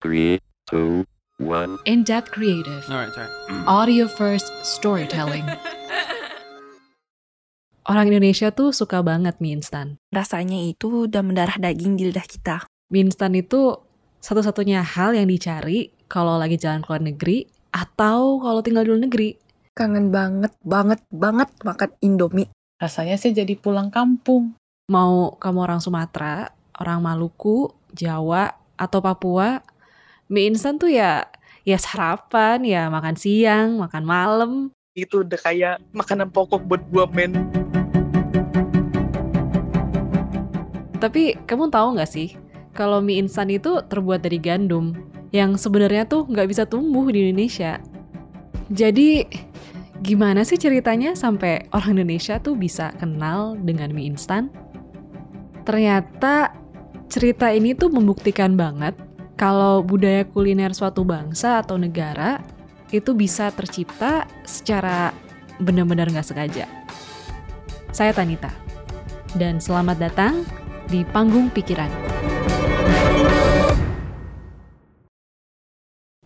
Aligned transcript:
Three, 0.00 0.40
two, 0.64 1.04
one. 1.36 1.76
In-depth 1.84 2.32
creative. 2.32 2.88
Alright, 2.88 3.12
sorry. 3.12 3.28
Audio 3.68 4.08
first 4.08 4.48
storytelling. 4.64 5.44
Orang 7.90 8.08
Indonesia 8.08 8.48
tuh 8.48 8.72
suka 8.72 9.04
banget 9.04 9.36
mie 9.44 9.60
instan. 9.60 10.00
Rasanya 10.08 10.56
itu 10.56 11.04
udah 11.04 11.20
mendarah 11.20 11.60
daging 11.60 12.00
di 12.00 12.08
lidah 12.08 12.24
kita. 12.24 12.64
Mie 12.88 13.12
instan 13.12 13.36
itu 13.36 13.76
satu-satunya 14.24 14.80
hal 14.80 15.12
yang 15.12 15.28
dicari 15.28 15.92
kalau 16.08 16.40
lagi 16.40 16.56
jalan 16.56 16.80
ke 16.80 16.88
luar 16.88 17.04
negeri 17.04 17.44
atau 17.68 18.40
kalau 18.40 18.64
tinggal 18.64 18.88
di 18.88 18.96
luar 18.96 19.04
negeri. 19.04 19.36
Kangen 19.76 20.08
banget, 20.08 20.56
banget, 20.64 21.04
banget 21.12 21.52
makan 21.60 21.92
Indomie. 22.00 22.48
Rasanya 22.80 23.20
sih 23.20 23.36
jadi 23.36 23.52
pulang 23.52 23.92
kampung. 23.92 24.56
Mau 24.88 25.36
kamu 25.36 25.58
orang 25.60 25.84
Sumatera, 25.84 26.48
orang 26.80 27.04
Maluku, 27.04 27.68
Jawa, 27.92 28.56
atau 28.80 29.04
Papua, 29.04 29.60
mie 30.30 30.54
instan 30.54 30.78
tuh 30.78 30.86
ya 30.86 31.26
ya 31.66 31.74
sarapan, 31.74 32.62
ya 32.62 32.86
makan 32.86 33.18
siang, 33.18 33.82
makan 33.82 34.04
malam. 34.06 34.52
itu 34.94 35.22
udah 35.22 35.38
kayak 35.38 35.76
makanan 35.94 36.30
pokok 36.30 36.66
buat 36.66 36.82
gua 36.90 37.06
men 37.10 37.34
Tapi 41.02 41.34
kamu 41.50 41.72
tahu 41.74 41.98
nggak 41.98 42.10
sih, 42.10 42.38
kalau 42.76 43.02
mie 43.02 43.18
instan 43.18 43.50
itu 43.50 43.82
terbuat 43.90 44.22
dari 44.22 44.38
gandum, 44.38 44.94
yang 45.34 45.58
sebenarnya 45.58 46.06
tuh 46.06 46.28
nggak 46.28 46.46
bisa 46.46 46.62
tumbuh 46.68 47.08
di 47.10 47.26
Indonesia. 47.26 47.80
Jadi, 48.68 49.24
gimana 50.04 50.44
sih 50.44 50.60
ceritanya 50.60 51.16
sampai 51.16 51.66
orang 51.72 51.98
Indonesia 51.98 52.36
tuh 52.38 52.54
bisa 52.54 52.92
kenal 53.00 53.56
dengan 53.58 53.90
mie 53.96 54.12
instan? 54.12 54.52
Ternyata 55.64 56.52
cerita 57.08 57.48
ini 57.50 57.72
tuh 57.72 57.88
membuktikan 57.88 58.54
banget 58.54 58.92
kalau 59.40 59.80
budaya 59.80 60.28
kuliner 60.28 60.76
suatu 60.76 61.00
bangsa 61.00 61.64
atau 61.64 61.80
negara 61.80 62.44
itu 62.92 63.16
bisa 63.16 63.48
tercipta 63.48 64.28
secara 64.44 65.16
benar-benar 65.56 66.12
nggak 66.12 66.28
sengaja. 66.28 66.68
Saya 67.88 68.12
Tanita, 68.12 68.52
dan 69.40 69.56
selamat 69.56 69.96
datang 69.96 70.44
di 70.92 71.08
Panggung 71.08 71.48
Pikiran. 71.48 71.88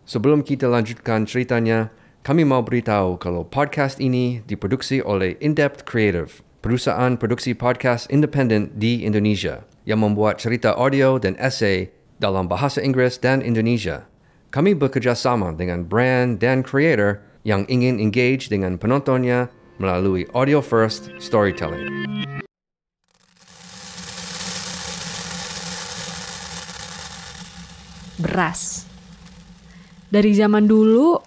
Sebelum 0.03 0.43
kita 0.43 0.67
lanjutkan 0.67 1.23
ceritanya, 1.23 1.95
kami 2.19 2.43
mau 2.43 2.67
beritahu 2.67 3.15
kalau 3.15 3.47
podcast 3.47 4.03
ini 4.03 4.43
diproduksi 4.43 4.99
oleh 4.99 5.39
In-Depth 5.39 5.87
Creative, 5.87 6.43
perusahaan 6.59 7.15
produksi 7.15 7.55
podcast 7.55 8.11
independen 8.11 8.75
di 8.75 9.07
Indonesia 9.07 9.63
yang 9.87 10.03
membuat 10.03 10.35
cerita 10.43 10.75
audio 10.75 11.15
dan 11.15 11.39
esai 11.39 11.95
dalam 12.25 12.49
bahasa 12.49 12.81
Inggris 12.81 13.21
dan 13.21 13.45
Indonesia. 13.45 14.09
Kami 14.49 14.73
bekerja 14.73 15.13
sama 15.13 15.53
dengan 15.53 15.85
brand 15.85 16.41
dan 16.41 16.65
creator 16.65 17.21
yang 17.45 17.69
ingin 17.69 18.01
engage 18.01 18.49
dengan 18.49 18.81
penontonnya 18.81 19.53
melalui 19.77 20.25
audio 20.33 20.57
first 20.65 21.13
storytelling. 21.21 21.85
Beras. 28.17 28.89
Dari 30.09 30.33
zaman 30.33 30.65
dulu, 30.65 31.21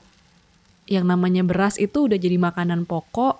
yang 0.90 1.06
namanya 1.06 1.46
beras 1.46 1.78
itu 1.78 2.10
udah 2.10 2.18
jadi 2.18 2.42
makanan 2.42 2.90
pokok 2.90 3.38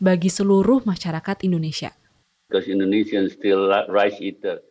bagi 0.00 0.32
seluruh 0.32 0.80
masyarakat 0.88 1.44
Indonesia. 1.44 1.92
because 2.48 2.70
Indonesians 2.70 3.34
still 3.34 3.66
ri- 3.66 3.90
rice 3.90 4.18
eater. 4.22 4.62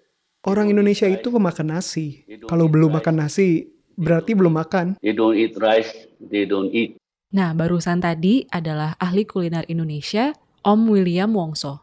Orang 0.45 0.69
Indonesia 0.69 1.09
itu 1.09 1.33
pemakan 1.33 1.73
nasi. 1.73 2.21
Kalau 2.45 2.69
belum 2.69 2.93
makan 3.01 3.25
nasi, 3.25 3.65
berarti 3.97 4.37
belum 4.37 4.53
makan. 4.53 4.93
They 5.01 5.17
don't 5.17 5.33
eat 5.33 5.57
rice, 5.57 5.89
they 6.21 6.45
don't 6.45 6.69
eat. 6.69 7.01
Nah, 7.33 7.57
barusan 7.57 7.97
tadi 7.97 8.45
adalah 8.53 8.93
ahli 9.01 9.25
kuliner 9.25 9.65
Indonesia, 9.65 10.37
Om 10.61 10.85
William 10.93 11.33
Wongso. 11.33 11.81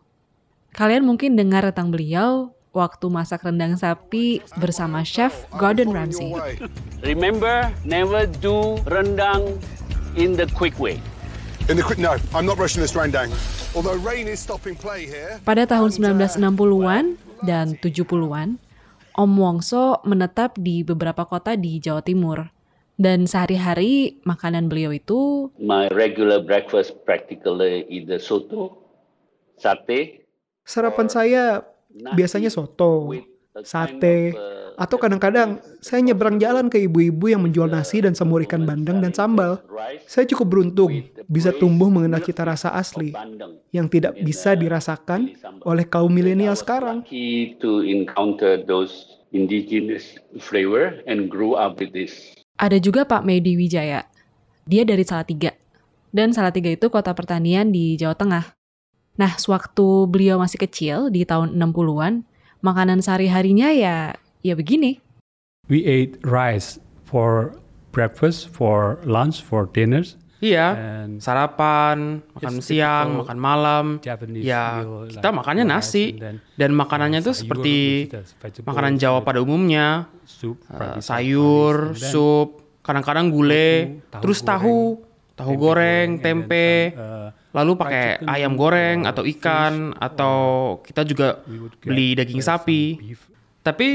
Kalian 0.78 1.02
mungkin 1.02 1.34
dengar 1.34 1.66
tentang 1.66 1.90
beliau 1.90 2.54
waktu 2.70 3.10
masak 3.10 3.42
rendang 3.42 3.74
sapi 3.74 4.38
bersama 4.54 5.02
chef 5.02 5.42
Gordon 5.58 5.90
Ramsay. 5.90 6.30
Remember, 7.02 7.66
never 7.82 8.30
do 8.38 8.78
rendang 8.86 9.58
in 10.14 10.38
the 10.38 10.46
quick 10.54 10.78
way. 10.78 11.02
In 11.66 11.74
the 11.74 11.82
quick, 11.82 11.98
no, 11.98 12.14
I'm 12.30 12.46
not 12.46 12.62
rushing 12.62 12.78
this 12.78 12.94
rendang. 12.94 13.34
Although 13.74 13.98
rain 14.06 14.30
is 14.30 14.38
stopping 14.38 14.78
play 14.78 15.10
here. 15.10 15.42
Pada 15.42 15.66
tahun 15.66 15.98
1960-an 15.98 17.31
dan 17.44 17.78
70-an, 17.78 18.58
Om 19.12 19.30
Wongso 19.36 20.00
menetap 20.08 20.56
di 20.56 20.80
beberapa 20.86 21.28
kota 21.28 21.58
di 21.58 21.76
Jawa 21.82 22.00
Timur. 22.00 22.48
Dan 22.96 23.26
sehari-hari 23.26 24.22
makanan 24.22 24.68
beliau 24.68 24.92
itu 24.92 25.50
My 25.58 25.90
regular 25.90 26.44
breakfast 26.44 27.02
practically 27.02 27.88
either 27.88 28.20
soto, 28.20 28.78
sate, 29.58 30.22
Sarapan 30.62 31.10
saya 31.10 31.66
biasanya 32.14 32.46
soto, 32.46 33.10
sate, 33.66 34.30
atau 34.76 34.96
kadang-kadang 34.96 35.60
saya 35.82 36.00
nyebrang 36.00 36.40
jalan 36.40 36.66
ke 36.72 36.84
ibu-ibu 36.86 37.30
yang 37.30 37.42
menjual 37.44 37.68
nasi 37.68 38.00
dan 38.00 38.16
semur 38.16 38.40
ikan 38.46 38.64
bandeng 38.64 39.02
dan 39.02 39.12
sambal. 39.12 39.60
Saya 40.08 40.24
cukup 40.28 40.46
beruntung 40.48 41.04
bisa 41.28 41.52
tumbuh 41.52 41.92
mengenal 41.92 42.22
cita 42.24 42.46
rasa 42.46 42.72
asli 42.72 43.12
yang 43.74 43.86
tidak 43.88 44.16
bisa 44.20 44.56
dirasakan 44.56 45.32
oleh 45.64 45.84
kaum 45.86 46.12
milenial 46.12 46.56
sekarang. 46.56 47.04
Ada 52.60 52.78
juga 52.78 53.08
Pak 53.08 53.24
Medi 53.24 53.56
Wijaya. 53.56 54.06
Dia 54.68 54.86
dari 54.86 55.02
Salatiga. 55.02 55.56
Dan 56.12 56.36
Salatiga 56.36 56.68
itu 56.68 56.92
kota 56.92 57.16
pertanian 57.16 57.72
di 57.72 57.96
Jawa 57.96 58.12
Tengah. 58.12 58.52
Nah, 59.16 59.32
sewaktu 59.36 60.08
beliau 60.08 60.36
masih 60.40 60.60
kecil 60.60 61.08
di 61.08 61.24
tahun 61.24 61.56
60-an, 61.56 62.24
makanan 62.64 63.00
sehari-harinya 63.04 63.72
ya 63.72 64.16
ya 64.42 64.58
begini. 64.58 64.98
We 65.70 65.86
ate 65.86 66.18
rice 66.26 66.82
for 67.06 67.54
breakfast, 67.94 68.50
for 68.50 68.98
lunch, 69.06 69.40
for 69.40 69.70
dinners. 69.70 70.18
Iya, 70.42 70.74
And 70.74 71.22
sarapan, 71.22 72.18
makan 72.34 72.54
siang, 72.58 73.22
makan 73.22 73.38
malam. 73.38 73.84
Japanese 74.02 74.42
Ya, 74.42 74.82
meal 74.82 75.06
kita 75.06 75.30
like 75.30 75.38
makannya 75.38 75.64
nasi. 75.70 76.18
then, 76.18 76.42
Dan 76.58 76.74
makanannya 76.74 77.22
tuh 77.22 77.30
sayur, 77.30 77.46
seperti 77.46 78.58
makanan 78.66 78.98
Jawa 78.98 79.22
pada 79.22 79.38
umumnya. 79.38 80.10
soup, 80.26 80.58
Uh, 80.66 80.98
sayur, 80.98 81.94
then 81.94 82.10
sup, 82.10 82.48
kadang-kadang 82.82 83.30
gulai, 83.30 84.02
tahu, 84.10 84.18
tahu 84.18 84.22
terus 84.26 84.38
tahu, 84.42 84.78
tahu 85.38 85.52
goreng, 85.54 86.18
and 86.18 86.26
then 86.26 86.42
tempe, 86.42 86.90
some, 86.90 86.98
uh, 86.98 87.28
lalu 87.54 87.72
pakai 87.78 88.04
ayam 88.26 88.58
goreng 88.58 89.06
or 89.06 89.14
atau 89.14 89.22
fish 89.22 89.38
ikan 89.38 89.94
atau 89.94 90.36
kita 90.82 91.06
juga 91.06 91.38
beli 91.78 92.18
daging 92.18 92.42
sapi. 92.42 92.98
beef 92.98 93.30
Tapi 93.62 93.88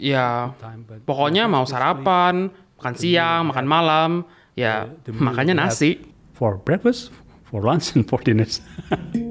ya 0.00 0.56
time, 0.56 0.88
but 0.88 1.04
pokoknya 1.04 1.44
mau 1.44 1.68
sarapan, 1.68 2.48
makan 2.80 2.94
siang, 2.96 3.52
makan 3.52 3.66
malam, 3.68 4.10
ya 4.56 4.88
makannya 5.12 5.52
have 5.52 5.68
nasi. 5.68 6.00
for 6.32 6.56
breakfast, 6.56 7.12
for 7.44 7.60
lunch, 7.60 7.92
and 7.92 8.08
for 8.08 8.16
dinners. 8.24 8.64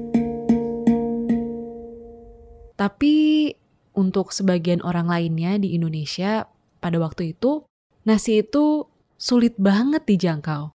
Tapi 2.80 3.50
untuk 3.92 4.32
sebagian 4.32 4.80
orang 4.80 5.10
lainnya 5.10 5.60
di 5.60 5.76
Indonesia 5.76 6.48
pada 6.80 6.96
waktu 6.96 7.36
itu, 7.36 7.68
nasi 8.08 8.40
itu 8.40 8.88
sulit 9.20 9.52
banget 9.60 10.08
dijangkau. 10.08 10.72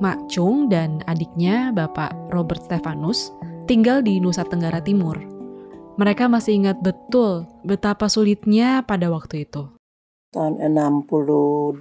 Mak 0.00 0.32
Chung 0.32 0.72
dan 0.72 1.04
adiknya 1.04 1.76
Bapak 1.76 2.16
Robert 2.32 2.64
Stefanus 2.64 3.28
tinggal 3.68 4.00
di 4.00 4.16
Nusa 4.16 4.48
Tenggara 4.48 4.80
Timur. 4.80 5.29
Mereka 6.00 6.32
masih 6.32 6.64
ingat 6.64 6.80
betul 6.80 7.44
betapa 7.60 8.08
sulitnya 8.08 8.80
pada 8.88 9.12
waktu 9.12 9.44
itu. 9.44 9.68
tahun 10.32 10.72
62 10.72 11.76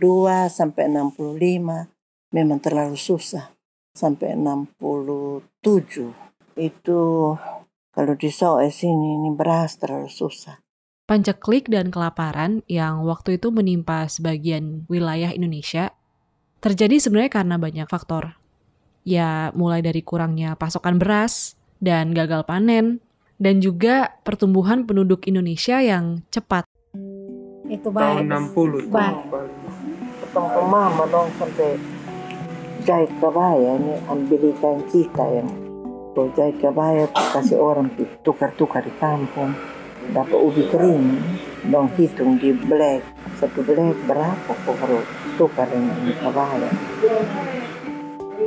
sampai 0.52 0.92
65 0.92 2.36
memang 2.36 2.60
terlalu 2.60 3.00
susah 3.00 3.48
sampai 3.96 4.36
67 4.36 5.64
itu 6.60 7.02
kalau 7.96 8.14
di 8.20 8.28
Sulawesi 8.28 8.90
sini 8.90 9.22
ini 9.22 9.30
beras 9.32 9.80
terlalu 9.80 10.10
susah 10.10 10.58
Panceklik 11.10 11.74
dan 11.74 11.90
kelaparan 11.90 12.62
yang 12.70 13.02
waktu 13.02 13.42
itu 13.42 13.50
menimpa 13.50 14.06
sebagian 14.06 14.86
wilayah 14.86 15.34
Indonesia 15.34 15.90
terjadi 16.62 17.02
sebenarnya 17.02 17.34
karena 17.34 17.58
banyak 17.58 17.90
faktor. 17.90 18.38
Ya, 19.02 19.50
mulai 19.58 19.82
dari 19.82 20.06
kurangnya 20.06 20.54
pasokan 20.54 21.02
beras 21.02 21.58
dan 21.82 22.14
gagal 22.14 22.46
panen, 22.46 23.02
dan 23.40 23.64
juga 23.64 24.20
pertumbuhan 24.28 24.84
penduduk 24.84 25.26
Indonesia 25.26 25.80
yang 25.80 26.22
cepat. 26.30 26.68
itu 27.70 27.86
tahun 27.94 28.26
baik 28.26 28.50
60 28.58 28.90
baik 28.90 29.18
ketemu 30.26 30.62
mama 30.68 31.04
dong 31.08 31.30
sampai 31.38 31.78
jahit 32.84 33.12
kebaya 33.22 33.78
ini 33.78 33.94
ambil 34.10 34.42
ikan 34.58 34.78
kita 34.90 35.26
yang 35.26 35.50
kalau 36.18 36.30
jahit 36.34 36.58
kebaya 36.60 37.06
kasih 37.14 37.62
orang 37.62 37.94
tukar-tukar 38.26 38.84
di 38.84 38.92
kampung. 38.98 39.54
Dapat 40.10 40.36
ubi 40.42 40.66
kering 40.68 41.06
dong 41.70 41.88
hitung 41.94 42.42
di 42.42 42.50
black. 42.52 43.06
Satu 43.38 43.62
black 43.62 43.94
berapa 44.10 44.52
kok 44.66 44.76
kalau 44.76 45.06
tukar 45.38 45.70
dengan 45.70 46.12
kabaya 46.20 46.72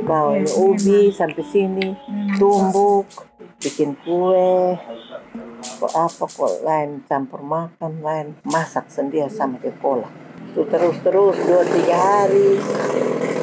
kau 0.03 0.35
ini 0.35 0.51
ubi 0.59 0.99
sampai 1.09 1.43
sini 1.47 1.87
tumbuk 2.35 3.07
bikin 3.63 3.95
kue 4.03 4.75
kok 5.63 5.93
apa 5.95 6.23
kok 6.27 6.53
lain 6.67 7.07
campur 7.07 7.39
makan 7.39 8.03
lain 8.03 8.27
masak 8.43 8.91
sendiri 8.91 9.31
sama 9.31 9.55
ke 9.63 9.71
kolak 9.79 10.11
itu 10.53 10.61
terus 10.69 10.97
terus 11.01 11.33
dua 11.49 11.65
tiga 11.65 11.97
hari. 11.97 12.61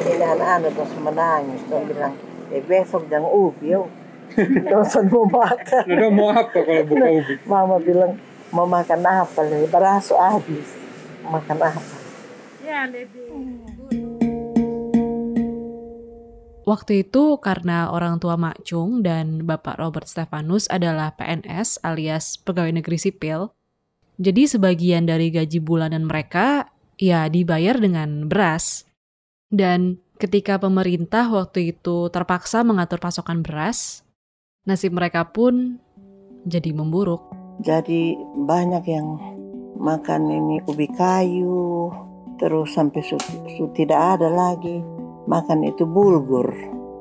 Ini 0.07 0.23
anak-anak 0.31 0.71
terus 0.71 0.95
menangis 0.95 1.59
dong 1.67 1.83
bilang 1.83 2.15
eh 2.55 2.63
besok 2.63 3.03
jangan 3.11 3.27
ubi 3.27 3.75
yuk. 3.75 3.91
Dosen 4.71 5.11
mau 5.11 5.27
makan. 5.27 5.83
Udah 5.91 6.07
mau 6.07 6.31
apa 6.31 6.55
kalau 6.55 6.87
buka 6.87 7.07
ubi? 7.11 7.35
mama 7.43 7.75
bilang 7.83 8.15
mau 8.55 8.63
makan 8.63 9.03
apa? 9.03 9.43
Nih 9.43 9.67
berasu 9.67 10.15
habis. 10.15 10.71
Makan 11.27 11.59
apa 11.59 11.83
Waktu 16.71 17.03
itu 17.03 17.35
karena 17.43 17.91
orang 17.91 18.23
tua 18.23 18.39
Mak 18.39 18.63
Chung 18.63 19.03
dan 19.03 19.43
Bapak 19.43 19.75
Robert 19.75 20.07
Stefanus 20.07 20.71
adalah 20.71 21.11
PNS 21.19 21.83
alias 21.83 22.39
pegawai 22.39 22.71
negeri 22.71 22.95
sipil, 22.95 23.51
jadi 24.15 24.47
sebagian 24.47 25.03
dari 25.03 25.35
gaji 25.35 25.59
bulanan 25.59 26.07
mereka 26.07 26.71
ya 26.95 27.27
dibayar 27.27 27.75
dengan 27.75 28.31
beras. 28.31 28.87
Dan 29.51 29.99
ketika 30.15 30.63
pemerintah 30.63 31.27
waktu 31.27 31.75
itu 31.75 32.07
terpaksa 32.07 32.63
mengatur 32.63 33.03
pasokan 33.03 33.43
beras, 33.43 34.07
nasib 34.63 34.95
mereka 34.95 35.27
pun 35.27 35.75
jadi 36.47 36.71
memburuk. 36.71 37.35
jadi 37.59 38.15
banyak 38.47 38.83
yang 38.87 39.19
makan 39.75 40.23
ini 40.31 40.63
ubi 40.65 40.87
kayu 40.95 41.91
terus 42.39 42.73
sampai 42.73 43.03
su, 43.05 43.19
su 43.53 43.69
tidak 43.75 44.17
ada 44.17 44.31
lagi 44.33 45.00
makan 45.29 45.65
itu 45.65 45.83
bulgur 45.85 46.49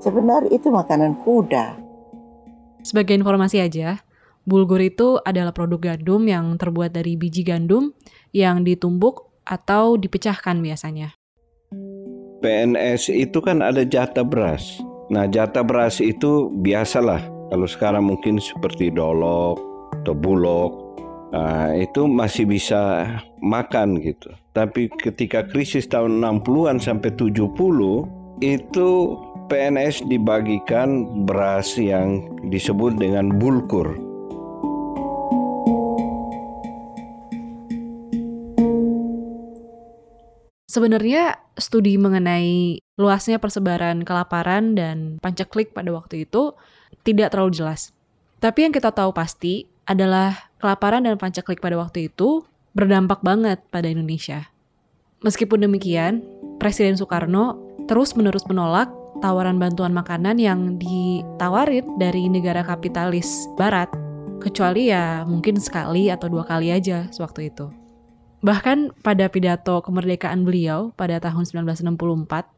sebenarnya 0.01 0.51
itu 0.53 0.73
makanan 0.73 1.21
kuda 1.23 1.91
Sebagai 2.81 3.13
informasi 3.13 3.61
aja, 3.61 4.01
bulgur 4.49 4.81
itu 4.81 5.21
adalah 5.21 5.53
produk 5.53 5.93
gandum 5.93 6.25
yang 6.25 6.57
terbuat 6.57 6.97
dari 6.97 7.13
biji 7.13 7.45
gandum 7.45 7.93
yang 8.33 8.65
ditumbuk 8.65 9.29
atau 9.45 10.01
dipecahkan 10.01 10.65
biasanya. 10.65 11.13
PNS 12.41 13.13
itu 13.13 13.39
kan 13.45 13.61
ada 13.61 13.85
jatah 13.85 14.25
beras. 14.25 14.81
Nah, 15.13 15.29
jatah 15.29 15.61
beras 15.61 16.01
itu 16.01 16.49
biasalah. 16.65 17.21
Kalau 17.53 17.69
sekarang 17.69 18.09
mungkin 18.09 18.41
seperti 18.41 18.89
dolok 18.89 19.61
atau 20.01 20.17
bulog, 20.17 20.80
nah, 21.31 21.73
itu 21.75 22.07
masih 22.07 22.47
bisa 22.47 23.07
makan 23.43 23.99
gitu. 24.03 24.31
Tapi 24.51 24.91
ketika 24.91 25.47
krisis 25.47 25.87
tahun 25.87 26.19
60-an 26.23 26.83
sampai 26.83 27.15
70, 27.15 28.43
itu 28.43 28.91
PNS 29.51 30.07
dibagikan 30.07 31.27
beras 31.27 31.75
yang 31.75 32.23
disebut 32.51 32.99
dengan 32.99 33.35
bulkur. 33.35 33.99
Sebenarnya 40.71 41.35
studi 41.59 41.99
mengenai 41.99 42.79
luasnya 42.95 43.43
persebaran 43.43 44.07
kelaparan 44.07 44.79
dan 44.79 45.19
pancaklik 45.19 45.75
pada 45.75 45.91
waktu 45.91 46.31
itu 46.31 46.55
tidak 47.03 47.35
terlalu 47.35 47.59
jelas. 47.59 47.91
Tapi 48.39 48.71
yang 48.71 48.73
kita 48.73 48.95
tahu 48.95 49.11
pasti 49.11 49.67
adalah 49.83 50.50
kelaparan 50.61 51.09
dan 51.09 51.17
pancaklik 51.17 51.59
pada 51.59 51.81
waktu 51.81 52.13
itu 52.13 52.45
berdampak 52.77 53.25
banget 53.25 53.65
pada 53.73 53.89
Indonesia. 53.91 54.47
Meskipun 55.25 55.65
demikian, 55.65 56.23
Presiden 56.61 56.97
Soekarno 56.97 57.59
terus-menerus 57.89 58.47
menolak 58.47 58.93
tawaran 59.25 59.59
bantuan 59.59 59.91
makanan 59.91 60.39
yang 60.39 60.79
ditawarin 60.79 61.85
dari 61.99 62.31
negara 62.31 62.63
kapitalis 62.63 63.49
barat, 63.59 63.91
kecuali 64.41 64.89
ya 64.89 65.27
mungkin 65.29 65.61
sekali 65.61 66.09
atau 66.09 66.31
dua 66.31 66.47
kali 66.47 66.73
aja 66.73 67.11
sewaktu 67.13 67.53
itu. 67.53 67.69
Bahkan 68.41 69.05
pada 69.05 69.29
pidato 69.29 69.85
kemerdekaan 69.85 70.49
beliau 70.49 70.97
pada 70.97 71.21
tahun 71.21 71.45
1964, 71.45 72.49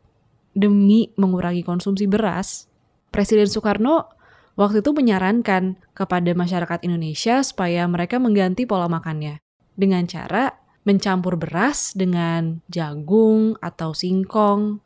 demi 0.54 1.10
mengurangi 1.18 1.66
konsumsi 1.66 2.06
beras, 2.06 2.70
Presiden 3.10 3.50
Soekarno 3.50 4.21
waktu 4.58 4.84
itu 4.84 4.90
menyarankan 4.92 5.80
kepada 5.96 6.30
masyarakat 6.36 6.84
Indonesia 6.84 7.40
supaya 7.40 7.88
mereka 7.88 8.20
mengganti 8.20 8.68
pola 8.68 8.88
makannya 8.88 9.40
dengan 9.76 10.04
cara 10.04 10.52
mencampur 10.82 11.38
beras 11.38 11.94
dengan 11.94 12.60
jagung 12.66 13.54
atau 13.62 13.94
singkong. 13.94 14.82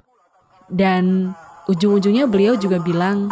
Dan 0.67 1.33
ujung-ujungnya 1.71 2.27
beliau 2.27 2.59
juga 2.59 2.83
bilang, 2.83 3.31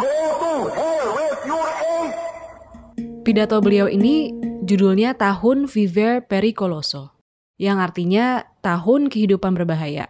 pidato 3.27 3.59
beliau 3.59 3.91
ini 3.91 4.31
judulnya 4.63 5.13
Tahun 5.19 5.67
Viver 5.67 6.23
Pericoloso, 6.23 7.11
yang 7.59 7.83
artinya 7.83 8.47
tahun 8.63 9.11
kehidupan 9.11 9.53
berbahaya. 9.53 10.07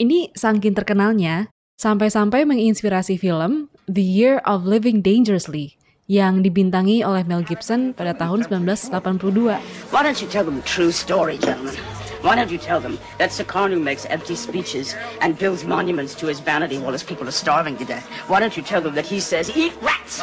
Ini 0.00 0.32
saking 0.36 0.76
terkenalnya, 0.76 1.48
sampai-sampai 1.80 2.44
menginspirasi 2.44 3.16
film 3.16 3.72
The 3.90 4.06
Year 4.06 4.38
of 4.46 4.70
Living 4.70 5.02
Dangerously 5.02 5.74
yang 6.06 6.46
dibintangi 6.46 7.02
oleh 7.02 7.26
Mel 7.26 7.42
Gibson 7.42 7.90
pada 7.90 8.14
tahun 8.14 8.46
1982. 8.46 9.58
Why 9.90 10.06
don't 10.06 10.22
you 10.22 10.30
tell 10.30 10.46
them 10.46 10.62
true 10.62 10.94
story, 10.94 11.42
gentlemen? 11.42 11.74
Why 12.22 12.38
don't 12.38 12.54
you 12.54 12.60
tell 12.62 12.78
them 12.78 13.02
that 13.18 13.34
Sukarno 13.34 13.82
makes 13.82 14.06
empty 14.06 14.38
speeches 14.38 14.94
and 15.18 15.34
builds 15.34 15.66
monuments 15.66 16.14
to 16.22 16.30
his 16.30 16.38
vanity 16.38 16.78
while 16.78 16.94
his 16.94 17.02
people 17.02 17.26
are 17.26 17.34
starving 17.34 17.74
to 17.82 17.84
death? 17.88 18.06
Why 18.30 18.38
don't 18.38 18.54
you 18.54 18.62
tell 18.62 18.78
them 18.78 18.94
that 18.94 19.10
he 19.10 19.18
says, 19.18 19.50
eat 19.58 19.74
rats? 19.82 20.22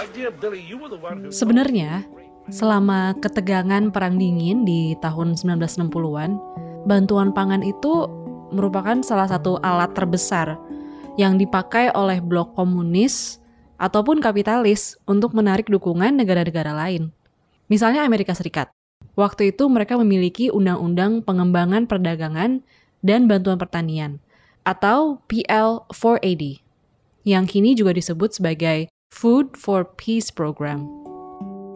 Sebenarnya, 1.36 2.08
selama 2.48 3.20
ketegangan 3.20 3.92
Perang 3.92 4.16
Dingin 4.16 4.64
di 4.64 4.96
tahun 5.04 5.36
1960-an, 5.36 6.40
bantuan 6.88 7.36
pangan 7.36 7.68
itu 7.68 8.08
merupakan 8.56 9.04
salah 9.04 9.28
satu 9.28 9.60
alat 9.60 9.92
terbesar 9.92 10.56
yang 11.20 11.36
dipakai 11.36 11.92
oleh 11.92 12.24
blok 12.24 12.56
komunis 12.56 13.44
ataupun 13.78 14.22
kapitalis 14.22 14.98
untuk 15.06 15.34
menarik 15.38 15.70
dukungan 15.70 16.18
negara-negara 16.18 16.74
lain. 16.74 17.14
Misalnya 17.70 18.04
Amerika 18.04 18.34
Serikat. 18.34 18.74
Waktu 19.18 19.54
itu 19.54 19.66
mereka 19.70 19.98
memiliki 19.98 20.54
Undang-Undang 20.54 21.26
Pengembangan 21.26 21.90
Perdagangan 21.90 22.62
dan 23.02 23.26
Bantuan 23.26 23.58
Pertanian 23.58 24.22
atau 24.66 25.22
PL 25.26 25.86
480 25.90 26.62
yang 27.28 27.44
kini 27.44 27.76
juga 27.76 27.92
disebut 27.92 28.40
sebagai 28.40 28.88
Food 29.12 29.58
for 29.60 29.84
Peace 29.98 30.30
Program. 30.30 30.86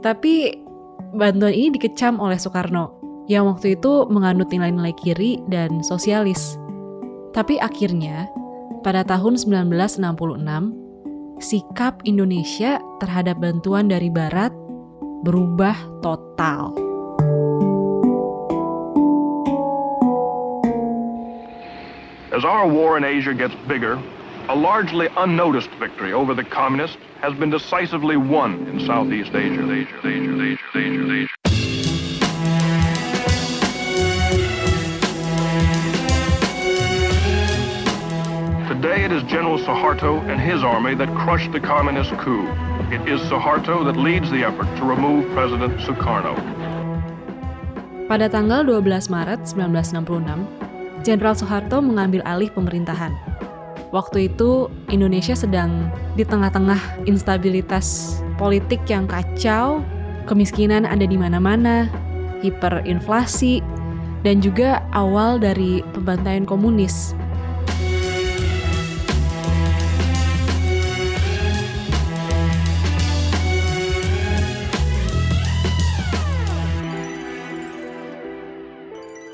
Tapi 0.01 0.58
bantuan 1.13 1.53
ini 1.53 1.75
dikecam 1.75 2.17
oleh 2.17 2.39
Soekarno 2.39 2.98
yang 3.27 3.48
waktu 3.48 3.77
itu 3.77 4.08
menganut 4.08 4.50
nilai-nilai 4.50 4.96
kiri 4.98 5.43
dan 5.51 5.84
sosialis. 5.86 6.58
Tapi 7.31 7.60
akhirnya 7.60 8.27
pada 8.81 9.05
tahun 9.05 9.38
1966 9.38 10.81
sikap 11.41 12.00
Indonesia 12.05 12.77
terhadap 13.01 13.41
bantuan 13.41 13.89
dari 13.89 14.13
barat 14.13 14.53
berubah 15.25 15.75
total. 16.05 16.71
As 22.31 22.45
our 22.45 22.69
war 22.69 22.95
in 22.95 23.03
Asia 23.03 23.33
gets 23.33 23.53
bigger, 23.67 24.00
a 24.50 24.55
largely 24.55 25.10
unnoticed 25.17 25.69
victory 25.77 26.13
over 26.13 26.33
the 26.33 26.45
communists 26.45 26.98
has 27.19 27.33
been 27.36 27.50
decisively 27.50 28.17
won 28.17 28.65
in 28.67 28.79
Southeast 28.88 29.36
Asia. 29.36 29.62
Asia, 29.62 30.00
Asia, 30.00 30.00
Asia, 30.05 30.79
Asia, 30.79 31.13
Asia. 31.25 31.40
Today 38.91 39.07
it 39.07 39.15
is 39.15 39.24
General 39.24 39.55
Suharto 39.55 40.19
and 40.27 40.36
his 40.36 40.67
army 40.67 41.00
that 41.00 41.07
crushed 41.15 41.55
the 41.55 41.63
communist 41.63 42.12
coup. 42.19 42.43
It 42.91 43.00
is 43.07 43.24
Suharto 43.31 43.88
that 43.88 43.95
leads 43.95 44.27
the 44.27 44.43
effort 44.43 44.67
to 44.67 44.83
remove 44.83 45.31
President 45.31 45.79
Sukarno. 45.79 46.36
Pada 48.12 48.27
tanggal 48.27 48.67
12 48.67 49.07
Maret 49.07 49.48
1966, 49.48 51.07
Jenderal 51.07 51.39
Soeharto 51.39 51.79
mengambil 51.79 52.19
alih 52.27 52.51
pemerintahan. 52.51 53.15
Waktu 53.95 54.27
itu 54.27 54.67
Indonesia 54.91 55.39
sedang 55.39 55.88
di 56.19 56.27
tengah-tengah 56.27 57.07
instabilitas 57.07 58.19
politik 58.36 58.83
yang 58.91 59.07
kacau, 59.07 59.79
kemiskinan 60.27 60.83
ada 60.83 61.07
di 61.07 61.15
mana-mana, 61.15 61.88
hiperinflasi, 62.43 63.63
dan 64.27 64.43
juga 64.43 64.83
awal 64.91 65.39
dari 65.39 65.79
pembantaian 65.95 66.43
komunis. 66.43 67.15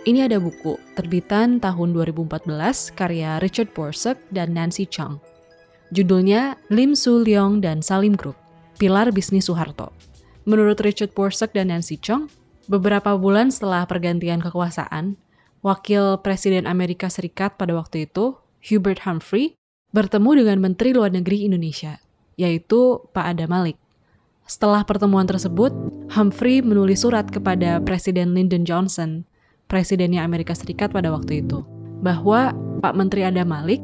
Ini 0.08 0.24
ada 0.24 0.40
buku 0.40 0.80
terbitan 0.96 1.60
tahun 1.60 1.92
2014 1.92 2.48
karya 2.96 3.44
Richard 3.44 3.76
Borsuk 3.76 4.16
dan 4.32 4.56
Nancy 4.56 4.88
Chung. 4.88 5.20
Judulnya 5.92 6.56
Lim 6.72 6.96
Su 6.96 7.20
Leong 7.20 7.60
dan 7.60 7.84
Salim 7.84 8.16
Group, 8.16 8.40
Pilar 8.80 9.12
Bisnis 9.12 9.52
Soeharto. 9.52 9.92
Menurut 10.48 10.80
Richard 10.80 11.12
Borsuk 11.12 11.52
dan 11.52 11.76
Nancy 11.76 12.00
Chung, 12.00 12.32
beberapa 12.72 13.20
bulan 13.20 13.52
setelah 13.52 13.84
pergantian 13.84 14.40
kekuasaan, 14.40 15.20
Wakil 15.60 16.24
Presiden 16.24 16.64
Amerika 16.72 17.12
Serikat 17.12 17.60
pada 17.60 17.76
waktu 17.76 18.08
itu, 18.08 18.40
Hubert 18.64 19.04
Humphrey, 19.04 19.60
bertemu 19.92 20.40
dengan 20.40 20.64
Menteri 20.64 20.96
Luar 20.96 21.12
Negeri 21.12 21.44
Indonesia, 21.44 22.00
yaitu 22.40 23.04
Pak 23.12 23.36
Adam 23.36 23.52
Malik. 23.52 23.76
Setelah 24.48 24.88
pertemuan 24.88 25.28
tersebut, 25.28 25.76
Humphrey 26.16 26.64
menulis 26.64 27.04
surat 27.04 27.28
kepada 27.28 27.84
Presiden 27.84 28.32
Lyndon 28.32 28.64
Johnson, 28.64 29.28
presidennya 29.68 30.24
Amerika 30.24 30.56
Serikat 30.56 30.96
pada 30.96 31.12
waktu 31.14 31.46
itu, 31.46 31.64
bahwa 32.02 32.56
Pak 32.82 32.94
Menteri 32.96 33.28
Adam 33.28 33.52
Malik 33.52 33.84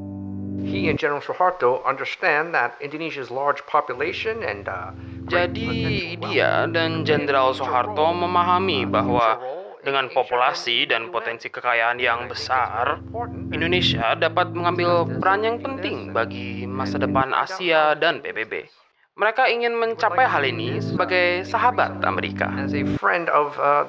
He 0.63 0.87
and 0.87 1.01
General 1.01 1.19
Suharto 1.19 1.83
understand 1.83 2.53
that 2.55 2.77
Indonesia's 2.79 3.27
large 3.27 3.65
population 3.67 4.45
and 4.45 4.69
uh, 4.69 4.95
Jadi 5.27 6.15
dia 6.19 6.67
dan 6.69 7.07
Jenderal 7.07 7.55
Soeharto 7.55 8.11
memahami 8.11 8.83
bahwa 8.87 9.39
dengan 9.83 10.07
populasi 10.11 10.87
dan 10.87 11.11
potensi 11.11 11.51
kekayaan 11.51 11.99
yang 11.99 12.31
besar, 12.31 13.03
Indonesia 13.51 14.15
dapat 14.15 14.55
mengambil 14.55 15.03
peran 15.19 15.43
yang 15.43 15.57
penting 15.59 16.15
bagi 16.15 16.63
masa 16.63 16.99
depan 16.99 17.35
Asia 17.35 17.95
dan 17.95 18.23
PBB. 18.23 18.82
Mereka 19.13 19.45
ingin 19.45 19.77
mencapai 19.77 20.25
hal 20.25 20.41
ini 20.41 20.81
sebagai 20.81 21.45
sahabat 21.45 22.01
Amerika. 22.01 22.49
as 22.57 22.73
a 22.73 22.81
friend 22.97 23.29
of 23.29 23.53
uh, 23.61 23.85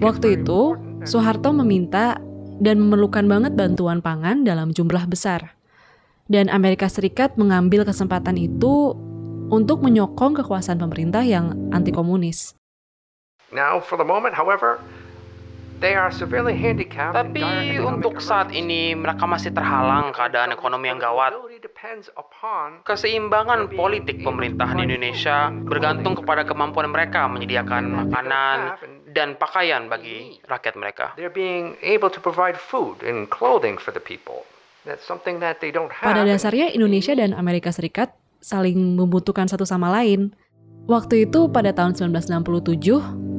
Waktu 0.00 0.40
itu, 0.40 0.60
Soeharto 1.04 1.52
meminta 1.52 2.16
dan 2.64 2.80
memerlukan 2.80 3.28
banget 3.28 3.52
bantuan 3.52 4.00
pangan 4.00 4.48
dalam 4.48 4.72
jumlah 4.72 5.04
besar. 5.04 5.52
Dan 6.32 6.48
Amerika 6.48 6.88
Serikat 6.88 7.36
mengambil 7.36 7.84
kesempatan 7.84 8.40
itu 8.40 8.96
untuk 9.52 9.84
menyokong 9.84 10.40
kekuasaan 10.40 10.80
pemerintah 10.80 11.20
yang 11.20 11.52
anti 11.76 11.92
komunis. 11.92 12.56
now 13.52 13.76
for 13.76 14.00
the 14.00 14.08
moment, 14.08 14.32
however, 14.32 14.80
they 15.82 15.98
are 15.98 16.14
severely 16.14 16.54
handicapped. 16.54 17.18
Tapi 17.18 17.76
untuk 17.82 18.22
saat 18.22 18.54
ini 18.54 18.94
mereka 18.94 19.26
masih 19.26 19.50
terhalang 19.50 20.14
keadaan 20.14 20.54
ekonomi 20.54 20.88
yang 20.88 21.02
gawat. 21.02 21.34
Keseimbangan 22.86 23.74
politik 23.74 24.22
pemerintahan 24.22 24.78
Indonesia 24.78 25.50
bergantung 25.66 26.14
kepada 26.14 26.46
kemampuan 26.46 26.86
mereka 26.88 27.26
menyediakan 27.26 28.06
makanan 28.06 28.78
dan 29.10 29.34
pakaian 29.36 29.90
bagi 29.90 30.38
rakyat 30.46 30.74
mereka. 30.78 31.06
they're 31.18 31.34
being 31.34 31.74
able 31.82 32.08
to 32.08 32.22
provide 32.22 32.54
food 32.54 33.02
and 33.02 33.28
clothing 33.28 33.74
for 33.76 33.90
the 33.90 34.00
people. 34.00 34.46
That's 34.86 35.02
something 35.02 35.42
that 35.42 35.58
they 35.58 35.74
don't 35.74 35.90
have. 35.90 36.06
Pada 36.06 36.22
dasarnya 36.22 36.70
Indonesia 36.70 37.14
dan 37.14 37.34
Amerika 37.34 37.74
Serikat 37.74 38.14
saling 38.38 38.98
membutuhkan 38.98 39.50
satu 39.50 39.66
sama 39.66 39.90
lain. 39.90 40.34
Waktu 40.90 41.30
itu 41.30 41.46
pada 41.46 41.70
tahun 41.70 41.94
1967, 41.94 43.31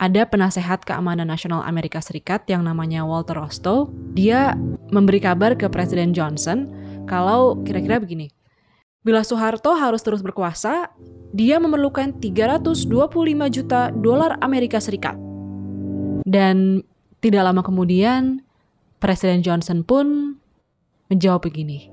ada 0.00 0.24
penasehat 0.24 0.88
keamanan 0.88 1.28
nasional 1.28 1.60
Amerika 1.60 2.00
Serikat 2.00 2.48
yang 2.48 2.64
namanya 2.64 3.04
Walter 3.04 3.36
Rostow. 3.36 3.92
Dia 4.16 4.56
memberi 4.88 5.20
kabar 5.20 5.52
ke 5.52 5.68
Presiden 5.68 6.16
Johnson 6.16 6.72
kalau 7.04 7.60
kira-kira 7.68 8.00
begini. 8.00 8.32
Bila 9.04 9.20
Soeharto 9.20 9.76
harus 9.76 10.00
terus 10.00 10.24
berkuasa, 10.24 10.88
dia 11.36 11.60
memerlukan 11.60 12.16
325 12.16 12.88
juta 13.52 13.92
dolar 13.92 14.40
Amerika 14.40 14.80
Serikat. 14.80 15.20
Dan 16.24 16.80
tidak 17.20 17.44
lama 17.44 17.60
kemudian, 17.60 18.40
Presiden 19.04 19.44
Johnson 19.44 19.84
pun 19.84 20.36
menjawab 21.12 21.44
begini. 21.44 21.92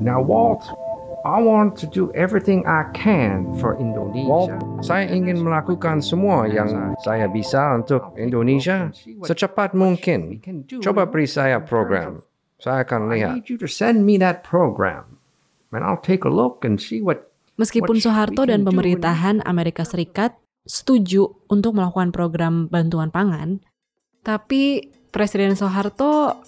Now, 0.00 0.24
Walt, 0.24 0.64
I 1.28 1.44
want 1.44 1.76
to 1.84 1.86
do 1.92 2.08
everything 2.16 2.64
I 2.64 2.88
can 2.96 3.52
for 3.60 3.76
Indonesia. 3.76 4.56
Saya 4.80 5.12
ingin 5.12 5.44
melakukan 5.44 6.00
semua 6.00 6.48
yang 6.48 6.96
saya 7.04 7.28
bisa 7.28 7.76
untuk 7.76 8.16
Indonesia 8.16 8.88
secepat 9.28 9.76
mungkin. 9.76 10.40
Coba 10.80 11.04
beri 11.04 11.28
saya 11.28 11.60
program. 11.60 12.24
Saya 12.56 12.80
akan 12.80 13.12
I 13.12 13.20
lihat. 13.20 13.32
need 13.36 13.52
you 13.52 13.60
to 13.60 13.68
send 13.68 14.08
me 14.08 14.16
that 14.16 14.40
program, 14.40 15.20
and 15.68 15.84
I'll 15.84 16.00
take 16.00 16.24
a 16.24 16.32
look 16.32 16.64
and 16.64 16.80
see 16.80 17.04
what. 17.04 17.28
Meskipun 17.60 18.00
Soeharto 18.00 18.48
dan 18.48 18.64
pemerintahan 18.64 19.44
Amerika 19.44 19.84
Serikat 19.84 20.32
setuju 20.64 21.44
untuk 21.52 21.76
melakukan 21.76 22.08
program 22.08 22.72
bantuan 22.72 23.12
pangan, 23.12 23.60
tapi 24.24 24.96
Presiden 25.12 25.56
Soeharto 25.56 26.40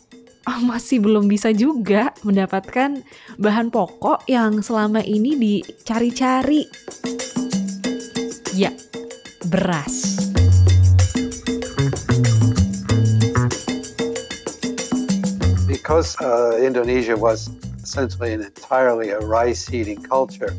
masih 0.59 0.99
belum 0.99 1.31
bisa 1.31 1.55
juga 1.55 2.11
mendapatkan 2.27 3.07
bahan 3.39 3.71
pokok 3.71 4.27
yang 4.27 4.59
selama 4.65 5.05
ini 5.07 5.39
dicari-cari. 5.39 6.67
Ya, 8.51 8.75
beras. 9.47 10.21
because 15.91 16.15
uh, 16.23 16.55
Indonesia 16.63 17.19
was 17.19 17.51
essentially 17.83 18.31
an 18.31 18.47
entirely 18.47 19.11
a 19.11 19.19
rice-eating 19.19 19.99
culture. 20.07 20.55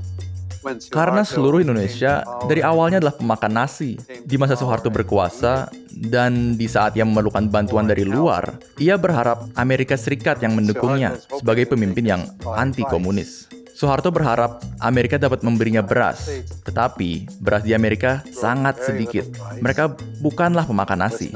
When 0.60 0.76
Karena 0.92 1.24
seluruh 1.24 1.64
Indonesia 1.64 2.22
dari 2.52 2.60
awalnya 2.60 3.00
adalah 3.00 3.16
pemakan 3.16 3.64
nasi. 3.64 3.96
Di 4.28 4.36
masa 4.36 4.60
Soeharto 4.60 4.92
berkuasa 4.92 5.72
dan 6.02 6.58
di 6.58 6.66
saat 6.66 6.98
ia 6.98 7.06
memerlukan 7.06 7.46
bantuan 7.54 7.86
dari 7.86 8.02
luar, 8.02 8.58
ia 8.82 8.98
berharap 8.98 9.46
Amerika 9.54 9.94
Serikat 9.94 10.42
yang 10.42 10.58
mendukungnya 10.58 11.22
sebagai 11.38 11.70
pemimpin 11.70 12.10
yang 12.10 12.22
anti 12.58 12.82
komunis. 12.82 13.46
Soeharto 13.72 14.14
berharap 14.14 14.62
Amerika 14.78 15.18
dapat 15.18 15.42
memberinya 15.42 15.82
beras, 15.82 16.30
tetapi 16.66 17.26
beras 17.42 17.66
di 17.66 17.74
Amerika 17.74 18.22
sangat 18.30 18.78
sedikit. 18.86 19.26
Mereka 19.58 19.98
bukanlah 20.22 20.70
pemakan 20.70 21.10
nasi. 21.10 21.34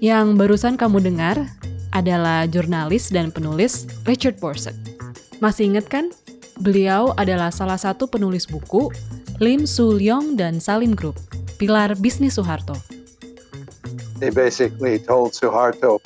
Yang 0.00 0.26
barusan 0.40 0.74
kamu 0.80 0.98
dengar 1.04 1.36
adalah 1.92 2.48
jurnalis 2.48 3.12
dan 3.12 3.28
penulis 3.28 3.84
Richard 4.08 4.40
Borsuk. 4.40 4.72
Masih 5.44 5.76
ingat 5.76 5.92
kan? 5.92 6.08
Beliau 6.60 7.12
adalah 7.16 7.48
salah 7.52 7.80
satu 7.80 8.08
penulis 8.08 8.44
buku 8.44 8.92
Lim 9.40 9.64
Su 9.64 9.96
Leong 9.96 10.36
dan 10.36 10.60
Salim 10.60 10.92
Group, 10.92 11.16
pilar 11.60 11.92
bisnis 12.00 12.40
Soeharto. 12.40 12.72
They 14.16 14.32
basically 14.32 14.96
told 14.96 15.36
Suharto, 15.36 16.00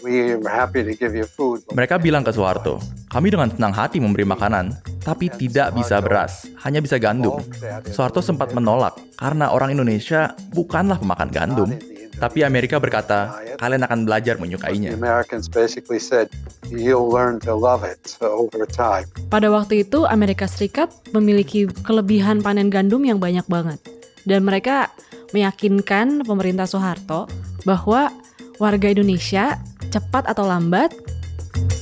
"We 0.00 0.32
are 0.32 0.40
happy 0.48 0.80
to 0.80 0.96
give 0.96 1.12
you 1.12 1.28
food, 1.28 1.60
but 1.68 1.76
Mereka 1.76 2.00
bilang 2.00 2.24
ke 2.24 2.32
Soeharto, 2.32 2.80
kami 3.12 3.28
dengan 3.28 3.52
senang 3.52 3.76
hati 3.76 4.00
memberi 4.00 4.24
makanan, 4.24 4.72
tapi 5.04 5.28
tidak 5.28 5.76
bisa 5.76 6.00
beras, 6.00 6.48
hanya 6.64 6.80
bisa 6.80 6.96
gandum. 6.96 7.44
Soeharto 7.92 8.24
sempat 8.24 8.56
menolak 8.56 8.96
karena 9.20 9.52
orang 9.52 9.76
Indonesia 9.76 10.32
bukanlah 10.56 10.96
pemakan 10.96 11.28
gandum. 11.28 11.70
Tapi 12.14 12.46
Amerika 12.46 12.78
berkata, 12.78 13.42
kalian 13.58 13.82
akan 13.84 14.06
belajar 14.06 14.38
the 14.38 14.46
menyukainya. 14.46 14.94
Americans 14.94 15.50
basically 15.50 15.98
said, 15.98 16.30
you'll 16.70 17.10
learn 17.10 17.42
to 17.42 17.52
love 17.52 17.84
it 17.84 18.16
over 18.22 18.64
time." 18.64 19.04
Pada 19.28 19.50
waktu 19.50 19.84
itu 19.84 20.06
Amerika 20.06 20.46
Serikat 20.46 20.94
memiliki 21.10 21.66
kelebihan 21.82 22.38
panen 22.38 22.70
gandum 22.70 23.02
yang 23.02 23.18
banyak 23.18 23.44
banget. 23.50 23.82
Dan 24.24 24.48
mereka 24.48 24.88
meyakinkan 25.36 26.24
pemerintah 26.24 26.64
Soeharto 26.64 27.28
bahwa 27.68 28.08
warga 28.56 28.88
Indonesia 28.88 29.60
cepat 29.92 30.24
atau 30.26 30.48
lambat 30.48 30.96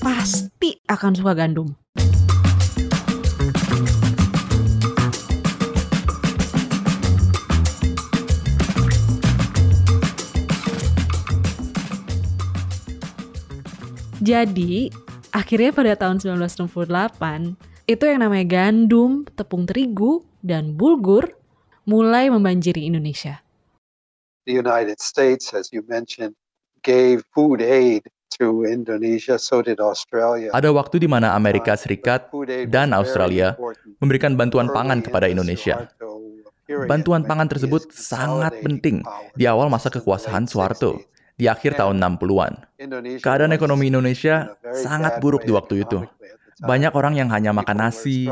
pasti 0.03 0.83
akan 0.91 1.13
suka 1.15 1.33
gandum. 1.39 1.71
Jadi, 14.23 14.87
akhirnya 15.35 15.75
pada 15.75 15.99
tahun 15.99 16.23
1968, 16.23 17.59
itu 17.91 18.05
yang 18.07 18.23
namanya 18.23 18.47
gandum, 18.47 19.27
tepung 19.35 19.67
terigu, 19.67 20.23
dan 20.47 20.79
bulgur 20.79 21.42
mulai 21.89 22.31
membanjiri 22.31 22.87
Indonesia. 22.87 23.43
The 24.47 24.55
United 24.59 24.99
States, 24.99 25.55
as 25.55 25.71
you 25.71 25.87
mentioned, 25.87 26.35
gave 26.83 27.23
food 27.31 27.63
aid 27.63 28.11
to 28.39 28.67
Indonesia. 28.67 29.39
So 29.39 29.63
did 29.63 29.79
Australia. 29.79 30.51
Ada 30.51 30.75
waktu 30.75 30.99
di 30.99 31.09
mana 31.11 31.39
Amerika 31.39 31.79
Serikat 31.79 32.27
dan 32.67 32.91
Australia 32.91 33.55
memberikan 34.03 34.35
bantuan 34.35 34.67
pangan 34.71 34.99
kepada 35.05 35.31
Indonesia. 35.31 35.87
Bantuan 36.67 37.23
pangan 37.23 37.51
tersebut 37.51 37.93
sangat 37.93 38.65
penting 38.65 39.05
di 39.37 39.45
awal 39.45 39.69
masa 39.69 39.93
kekuasaan 39.93 40.49
Soeharto, 40.49 41.05
di 41.37 41.45
akhir 41.45 41.77
tahun 41.77 42.01
60-an. 42.01 42.53
Keadaan 43.21 43.53
ekonomi 43.53 43.93
Indonesia 43.93 44.57
sangat 44.73 45.21
buruk 45.21 45.45
di 45.45 45.53
waktu 45.53 45.85
itu. 45.85 46.01
Banyak 46.61 46.93
orang 46.93 47.17
yang 47.17 47.33
hanya 47.33 47.57
makan 47.57 47.89
nasi, 47.89 48.29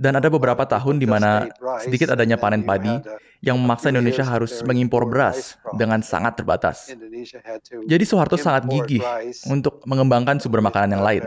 dan 0.00 0.16
ada 0.16 0.32
beberapa 0.32 0.64
tahun 0.64 0.96
di 0.96 1.04
mana 1.04 1.50
sedikit 1.84 2.16
adanya 2.16 2.40
panen 2.40 2.64
padi 2.64 2.90
yang 3.38 3.54
memaksa 3.60 3.94
Indonesia 3.94 4.26
harus 4.26 4.64
mengimpor 4.66 5.06
beras 5.06 5.54
dengan 5.78 6.02
sangat 6.02 6.42
terbatas. 6.42 6.90
Jadi 7.86 8.04
Soeharto 8.08 8.34
sangat 8.34 8.66
gigih 8.66 9.02
untuk 9.46 9.84
mengembangkan 9.86 10.42
sumber 10.42 10.58
makanan 10.64 10.98
yang 10.98 11.04
lain, 11.04 11.22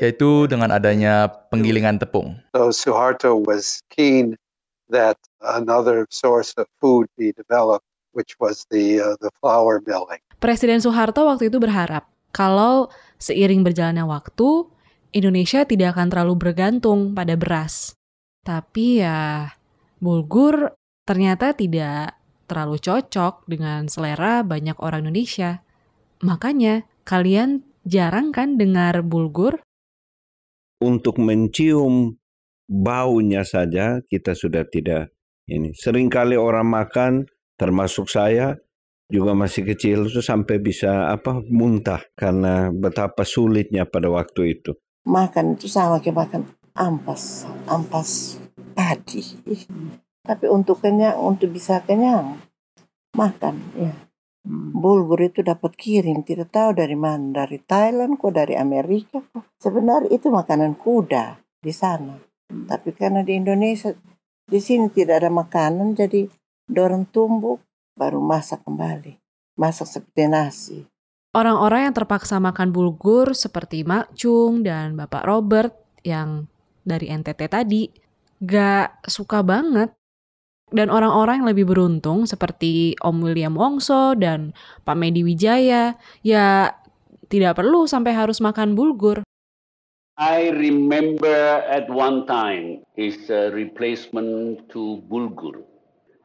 yaitu 0.00 0.48
dengan 0.48 0.72
adanya 0.72 1.28
penggilingan 1.52 2.00
tepung. 2.00 2.40
So 2.56 2.72
Suharto 2.72 3.36
was 3.36 3.84
keen 3.92 4.40
that 4.88 5.20
another 5.44 6.08
source 6.08 6.56
of 6.56 6.64
food 6.80 7.08
be 7.20 7.36
developed, 7.36 7.84
which 8.16 8.36
was 8.40 8.64
the 8.72 9.00
uh, 9.00 9.16
the 9.20 9.28
flour 9.40 9.84
milling. 9.84 10.20
Presiden 10.40 10.80
Soeharto 10.80 11.28
waktu 11.28 11.52
itu 11.52 11.60
berharap 11.60 12.08
kalau 12.34 12.88
seiring 13.20 13.62
berjalannya 13.62 14.04
waktu, 14.04 14.68
Indonesia 15.14 15.62
tidak 15.62 15.94
akan 15.94 16.10
terlalu 16.10 16.34
bergantung 16.34 17.14
pada 17.14 17.38
beras. 17.38 17.94
Tapi 18.42 18.98
ya, 18.98 19.46
bulgur 20.02 20.74
ternyata 21.06 21.54
tidak 21.54 22.18
terlalu 22.50 22.82
cocok 22.82 23.46
dengan 23.46 23.86
selera 23.86 24.42
banyak 24.42 24.74
orang 24.82 25.06
Indonesia. 25.06 25.62
Makanya, 26.26 26.82
kalian 27.06 27.62
jarang 27.86 28.34
kan 28.34 28.58
dengar 28.58 29.06
bulgur? 29.06 29.62
Untuk 30.82 31.22
mencium 31.22 32.18
baunya 32.66 33.46
saja 33.46 34.02
kita 34.10 34.34
sudah 34.34 34.66
tidak 34.66 35.14
ini. 35.46 35.70
Seringkali 35.78 36.34
orang 36.34 36.66
makan, 36.66 37.12
termasuk 37.54 38.10
saya, 38.10 38.58
juga 39.06 39.30
masih 39.30 39.62
kecil 39.62 40.10
itu 40.10 40.18
sampai 40.18 40.58
bisa 40.58 41.06
apa 41.14 41.38
muntah 41.46 42.02
karena 42.18 42.74
betapa 42.74 43.22
sulitnya 43.22 43.86
pada 43.86 44.10
waktu 44.10 44.58
itu 44.58 44.74
makan 45.04 45.54
itu 45.54 45.68
sama 45.68 46.00
kayak 46.00 46.16
makan 46.26 46.42
ampas, 46.74 47.46
ampas 47.68 48.40
padi. 48.74 49.22
Tapi 50.24 50.46
untuk 50.48 50.80
kenyang, 50.80 51.20
untuk 51.20 51.52
bisa 51.52 51.84
kenyang, 51.84 52.40
makan 53.14 53.54
ya. 53.76 53.94
Bulgur 54.44 55.24
itu 55.24 55.40
dapat 55.40 55.72
kirim, 55.72 56.20
tidak 56.20 56.52
tahu 56.52 56.76
dari 56.76 56.92
mana, 56.92 57.44
dari 57.44 57.56
Thailand 57.64 58.20
kok, 58.20 58.36
dari 58.36 58.52
Amerika 58.52 59.24
kok. 59.24 59.56
Sebenarnya 59.56 60.12
itu 60.12 60.28
makanan 60.28 60.76
kuda 60.76 61.40
di 61.64 61.72
sana. 61.72 62.20
Tapi 62.44 62.92
karena 62.92 63.24
di 63.24 63.40
Indonesia, 63.40 63.96
di 64.44 64.60
sini 64.60 64.92
tidak 64.92 65.24
ada 65.24 65.30
makanan, 65.32 65.96
jadi 65.96 66.28
dorong 66.68 67.08
tumbuk, 67.08 67.64
baru 67.96 68.20
masak 68.20 68.60
kembali. 68.68 69.16
Masak 69.56 69.88
seperti 69.88 70.28
nasi. 70.28 70.78
Orang-orang 71.34 71.90
yang 71.90 71.94
terpaksa 71.98 72.38
makan 72.38 72.70
bulgur 72.70 73.34
seperti 73.34 73.82
Mak 73.82 74.14
Chung 74.14 74.62
dan 74.62 74.94
Bapak 74.94 75.26
Robert 75.26 75.74
yang 76.06 76.46
dari 76.86 77.10
NTT 77.10 77.50
tadi 77.50 77.90
gak 78.38 79.02
suka 79.10 79.42
banget. 79.42 79.90
Dan 80.70 80.94
orang-orang 80.94 81.42
yang 81.42 81.48
lebih 81.50 81.66
beruntung 81.66 82.30
seperti 82.30 82.94
Om 83.02 83.26
William 83.26 83.54
Wongso 83.58 84.14
dan 84.14 84.54
Pak 84.86 84.94
Medi 84.94 85.26
Wijaya 85.26 85.98
ya 86.22 86.70
tidak 87.26 87.58
perlu 87.58 87.90
sampai 87.90 88.14
harus 88.14 88.38
makan 88.38 88.78
bulgur. 88.78 89.26
I 90.14 90.54
remember 90.54 91.62
at 91.66 91.90
one 91.90 92.30
time 92.30 92.86
is 92.94 93.26
a 93.26 93.50
replacement 93.50 94.70
to 94.70 95.02
bulgur. 95.10 95.66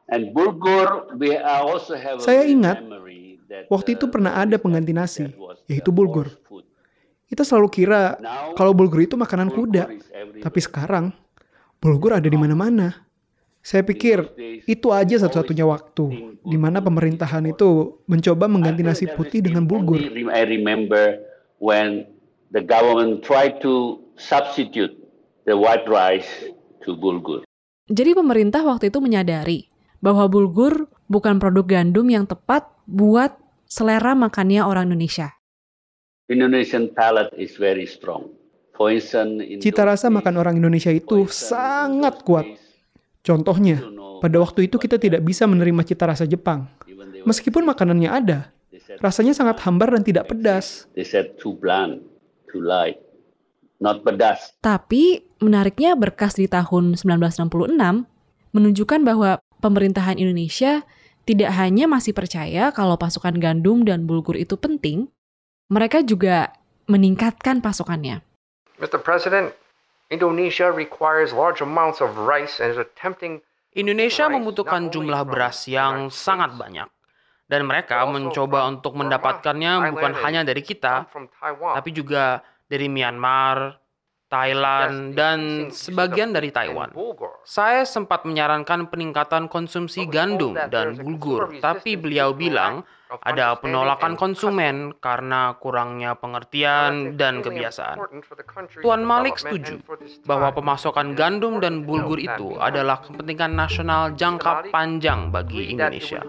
And 0.06 0.30
bulgur 0.30 1.18
we 1.18 1.34
also 1.34 1.98
have 1.98 2.22
Saya 2.22 2.46
ingat 2.46 2.82
Waktu 3.50 3.98
itu 3.98 4.06
pernah 4.06 4.38
ada 4.38 4.56
pengganti 4.62 4.94
nasi, 4.94 5.26
yaitu 5.66 5.90
bulgur. 5.90 6.30
Kita 7.26 7.42
selalu 7.46 7.68
kira 7.70 8.18
kalau 8.54 8.74
bulgur 8.74 9.02
itu 9.02 9.18
makanan 9.18 9.50
kuda, 9.50 9.90
tapi 10.42 10.58
sekarang 10.62 11.10
bulgur 11.82 12.14
ada 12.14 12.26
di 12.26 12.38
mana-mana. 12.38 13.06
Saya 13.60 13.84
pikir 13.84 14.24
itu 14.64 14.88
aja 14.88 15.20
satu-satunya 15.20 15.68
waktu 15.68 16.38
di 16.40 16.56
mana 16.56 16.80
pemerintahan 16.80 17.44
itu 17.44 18.00
mencoba 18.08 18.48
mengganti 18.48 18.80
nasi 18.80 19.04
putih 19.04 19.44
dengan 19.44 19.68
bulgur. 19.68 20.00
I 20.32 20.48
remember 20.48 21.20
when 21.60 22.08
the 22.56 22.64
government 22.64 23.20
tried 23.20 23.60
to 23.60 24.00
substitute 24.16 24.96
the 25.44 25.52
white 25.58 25.84
rice 25.90 26.28
to 26.88 26.96
bulgur. 26.96 27.44
Jadi 27.90 28.14
pemerintah 28.14 28.62
waktu 28.64 28.88
itu 28.88 29.02
menyadari 29.02 29.66
bahwa 30.00 30.24
bulgur 30.30 30.88
bukan 31.10 31.36
produk 31.36 31.66
gandum 31.66 32.08
yang 32.08 32.24
tepat 32.24 32.64
buat 32.88 33.36
selera 33.70 34.18
makannya 34.18 34.66
orang 34.66 34.90
Indonesia. 34.90 35.30
Indonesian 36.26 36.90
palate 36.90 37.30
is 37.38 37.54
very 37.54 37.86
strong. 37.86 38.34
Cita 39.60 39.84
rasa 39.84 40.08
makan 40.08 40.40
orang 40.40 40.56
Indonesia 40.56 40.88
itu 40.88 41.28
sangat 41.28 42.24
kuat. 42.24 42.48
Contohnya, 43.20 43.76
pada 44.24 44.40
waktu 44.40 44.72
itu 44.72 44.80
kita 44.80 44.96
tidak 44.96 45.20
bisa 45.20 45.44
menerima 45.44 45.84
cita 45.84 46.08
rasa 46.08 46.24
Jepang. 46.24 46.64
Meskipun 47.28 47.68
makanannya 47.68 48.08
ada, 48.08 48.56
rasanya 49.04 49.36
sangat 49.36 49.60
hambar 49.68 49.92
dan 49.92 50.02
tidak 50.02 50.32
pedas. 50.32 50.88
They 50.96 51.04
said 51.04 51.36
too 51.36 51.60
bland, 51.60 52.00
too 52.48 52.64
light, 52.64 52.96
not 53.76 54.00
pedas. 54.00 54.56
Tapi 54.64 55.28
menariknya 55.44 55.92
berkas 55.92 56.40
di 56.40 56.48
tahun 56.48 56.96
1966 56.96 57.52
menunjukkan 58.56 59.00
bahwa 59.04 59.44
pemerintahan 59.60 60.16
Indonesia 60.16 60.88
tidak 61.30 61.54
hanya 61.54 61.86
masih 61.86 62.10
percaya 62.10 62.74
kalau 62.74 62.98
pasukan 62.98 63.38
gandum 63.38 63.86
dan 63.86 64.02
bulgur 64.02 64.34
itu 64.34 64.58
penting, 64.58 65.06
mereka 65.70 66.02
juga 66.02 66.50
meningkatkan 66.90 67.62
pasokannya. 67.62 68.18
Mr. 68.82 68.98
President, 68.98 69.54
Indonesia 70.10 70.74
requires 70.74 71.30
large 71.30 71.62
amounts 71.62 72.02
of 72.02 72.10
rice 72.18 72.58
and 72.58 72.74
is 72.74 72.82
attempting 72.82 73.38
Indonesia 73.70 74.26
membutuhkan 74.26 74.90
jumlah 74.90 75.22
beras 75.22 75.70
yang 75.70 76.10
sangat 76.10 76.58
banyak. 76.58 76.90
Dan 77.46 77.66
mereka 77.66 78.02
mencoba 78.06 78.66
untuk 78.66 78.98
mendapatkannya 78.98 79.94
bukan 79.94 80.12
hanya 80.22 80.42
dari 80.42 80.62
kita, 80.62 81.06
tapi 81.50 81.90
juga 81.94 82.42
dari 82.66 82.86
Myanmar, 82.90 83.78
Thailand, 84.30 85.18
dan 85.18 85.68
sebagian 85.74 86.30
dari 86.30 86.54
Taiwan. 86.54 86.94
Saya 87.42 87.82
sempat 87.82 88.22
menyarankan 88.22 88.86
peningkatan 88.86 89.50
konsumsi 89.50 90.06
gandum 90.06 90.54
dan 90.54 90.94
bulgur, 90.94 91.50
tapi 91.58 91.98
beliau 91.98 92.30
bilang 92.30 92.86
ada 93.26 93.58
penolakan 93.58 94.14
konsumen 94.14 94.94
karena 95.02 95.58
kurangnya 95.58 96.14
pengertian 96.14 97.18
dan 97.18 97.42
kebiasaan. 97.42 97.98
Tuan 98.78 99.02
Malik 99.02 99.34
setuju 99.34 99.82
bahwa 100.22 100.54
pemasokan 100.54 101.18
gandum 101.18 101.58
dan 101.58 101.82
bulgur 101.82 102.22
itu 102.22 102.54
adalah 102.62 103.02
kepentingan 103.02 103.58
nasional 103.58 104.14
jangka 104.14 104.70
panjang 104.70 105.34
bagi 105.34 105.74
Indonesia. 105.74 106.22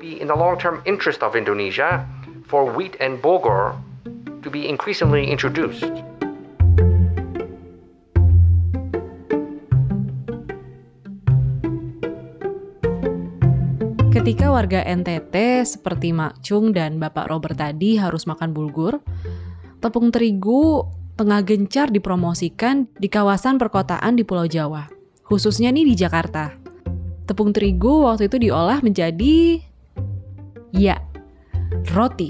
for 2.52 2.68
wheat 2.68 3.00
and 3.00 3.24
bulgur 3.24 3.80
to 4.44 4.50
be 4.50 4.68
increasingly 4.68 5.24
introduced. 5.32 5.88
Ketika 14.21 14.53
warga 14.53 14.86
NTT 14.86 15.65
seperti 15.65 16.13
Mak 16.13 16.45
Chung 16.45 16.77
dan 16.77 17.01
Bapak 17.01 17.25
Robert 17.25 17.57
tadi 17.57 17.97
harus 17.97 18.29
makan 18.29 18.53
bulgur, 18.53 19.01
tepung 19.81 20.13
terigu 20.13 20.86
tengah 21.17 21.41
gencar 21.41 21.89
dipromosikan 21.89 22.86
di 23.01 23.10
kawasan 23.10 23.57
perkotaan 23.57 24.13
di 24.13 24.21
Pulau 24.21 24.45
Jawa, 24.45 24.86
khususnya 25.25 25.73
nih 25.73 25.89
di 25.89 25.95
Jakarta. 25.97 26.53
Tepung 27.25 27.49
terigu 27.49 28.05
waktu 28.05 28.29
itu 28.29 28.38
diolah 28.45 28.86
menjadi 28.86 29.57
ya, 30.69 31.01
roti. 31.89 32.29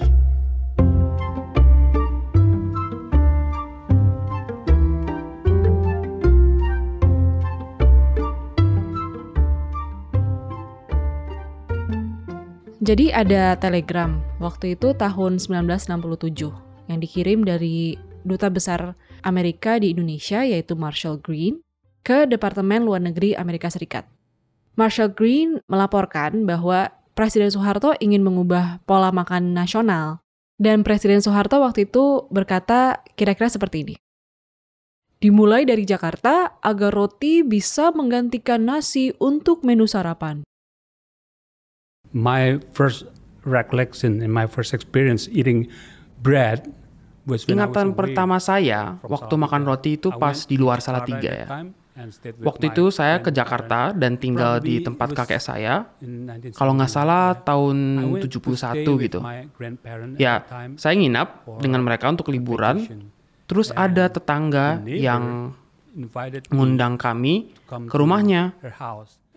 Jadi 12.81 13.13
ada 13.13 13.53
telegram 13.61 14.25
waktu 14.41 14.73
itu 14.73 14.97
tahun 14.97 15.37
1967 15.37 16.49
yang 16.89 16.97
dikirim 16.97 17.45
dari 17.45 17.93
duta 18.25 18.49
besar 18.49 18.97
Amerika 19.21 19.77
di 19.77 19.93
Indonesia 19.93 20.41
yaitu 20.41 20.73
Marshall 20.73 21.21
Green 21.21 21.61
ke 22.01 22.25
Departemen 22.25 22.81
Luar 22.81 22.97
Negeri 22.97 23.37
Amerika 23.37 23.69
Serikat. 23.69 24.09
Marshall 24.73 25.13
Green 25.13 25.61
melaporkan 25.69 26.49
bahwa 26.49 26.89
Presiden 27.13 27.53
Soeharto 27.53 27.93
ingin 28.01 28.25
mengubah 28.25 28.81
pola 28.89 29.13
makan 29.13 29.53
nasional 29.53 30.25
dan 30.57 30.81
Presiden 30.81 31.21
Soeharto 31.21 31.61
waktu 31.61 31.85
itu 31.85 32.25
berkata 32.33 33.05
kira-kira 33.13 33.45
seperti 33.45 33.77
ini. 33.85 33.95
Dimulai 35.21 35.69
dari 35.69 35.85
Jakarta 35.85 36.57
agar 36.65 36.89
roti 36.89 37.45
bisa 37.45 37.93
menggantikan 37.93 38.65
nasi 38.65 39.13
untuk 39.21 39.61
menu 39.61 39.85
sarapan 39.85 40.41
my 42.11 42.59
first 42.75 43.07
recollection 43.47 44.21
and 44.21 44.31
my 44.31 44.45
first 44.45 44.75
experience 44.75 45.25
eating 45.31 45.67
bread 46.21 46.69
Ingatan 47.21 47.93
pertama 47.93 48.41
saya 48.41 48.97
waktu 49.05 49.33
makan 49.37 49.61
roti 49.61 49.93
itu 49.93 50.09
pas 50.17 50.33
di 50.33 50.57
luar 50.57 50.81
Salatiga 50.81 51.29
ya. 51.29 51.47
Waktu 52.41 52.73
itu 52.73 52.89
saya 52.89 53.21
ke 53.21 53.29
Jakarta 53.29 53.93
dan 53.93 54.17
tinggal 54.17 54.57
di 54.57 54.81
tempat 54.81 55.13
kakek 55.13 55.37
saya. 55.37 55.85
Kalau 56.57 56.73
nggak 56.73 56.89
salah 56.89 57.37
tahun 57.37 57.77
71 58.25 59.05
gitu. 59.05 59.19
Ya, 60.17 60.41
saya 60.81 60.93
nginap 60.97 61.45
dengan 61.61 61.85
mereka 61.85 62.09
untuk 62.09 62.33
liburan. 62.33 62.89
Terus 63.45 63.69
ada 63.75 64.09
tetangga 64.09 64.81
yang 64.87 65.53
ngundang 66.49 66.97
kami 66.97 67.53
ke 67.69 67.95
rumahnya. 67.99 68.55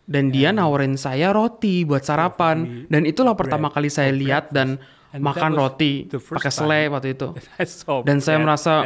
Dan 0.05 0.29
dia 0.29 0.53
nawarin 0.53 1.01
saya 1.01 1.33
roti 1.33 1.89
buat 1.89 2.05
sarapan. 2.05 2.85
Dan 2.93 3.09
itulah 3.09 3.33
pertama 3.33 3.73
kali 3.73 3.89
saya 3.89 4.13
lihat 4.13 4.53
dan 4.53 4.77
makan 5.15 5.55
roti 5.55 6.11
pakai 6.11 6.53
selai 6.53 6.83
waktu 6.91 7.15
itu. 7.15 7.33
Dan 8.09 8.19
saya 8.19 8.39
merasa 8.43 8.83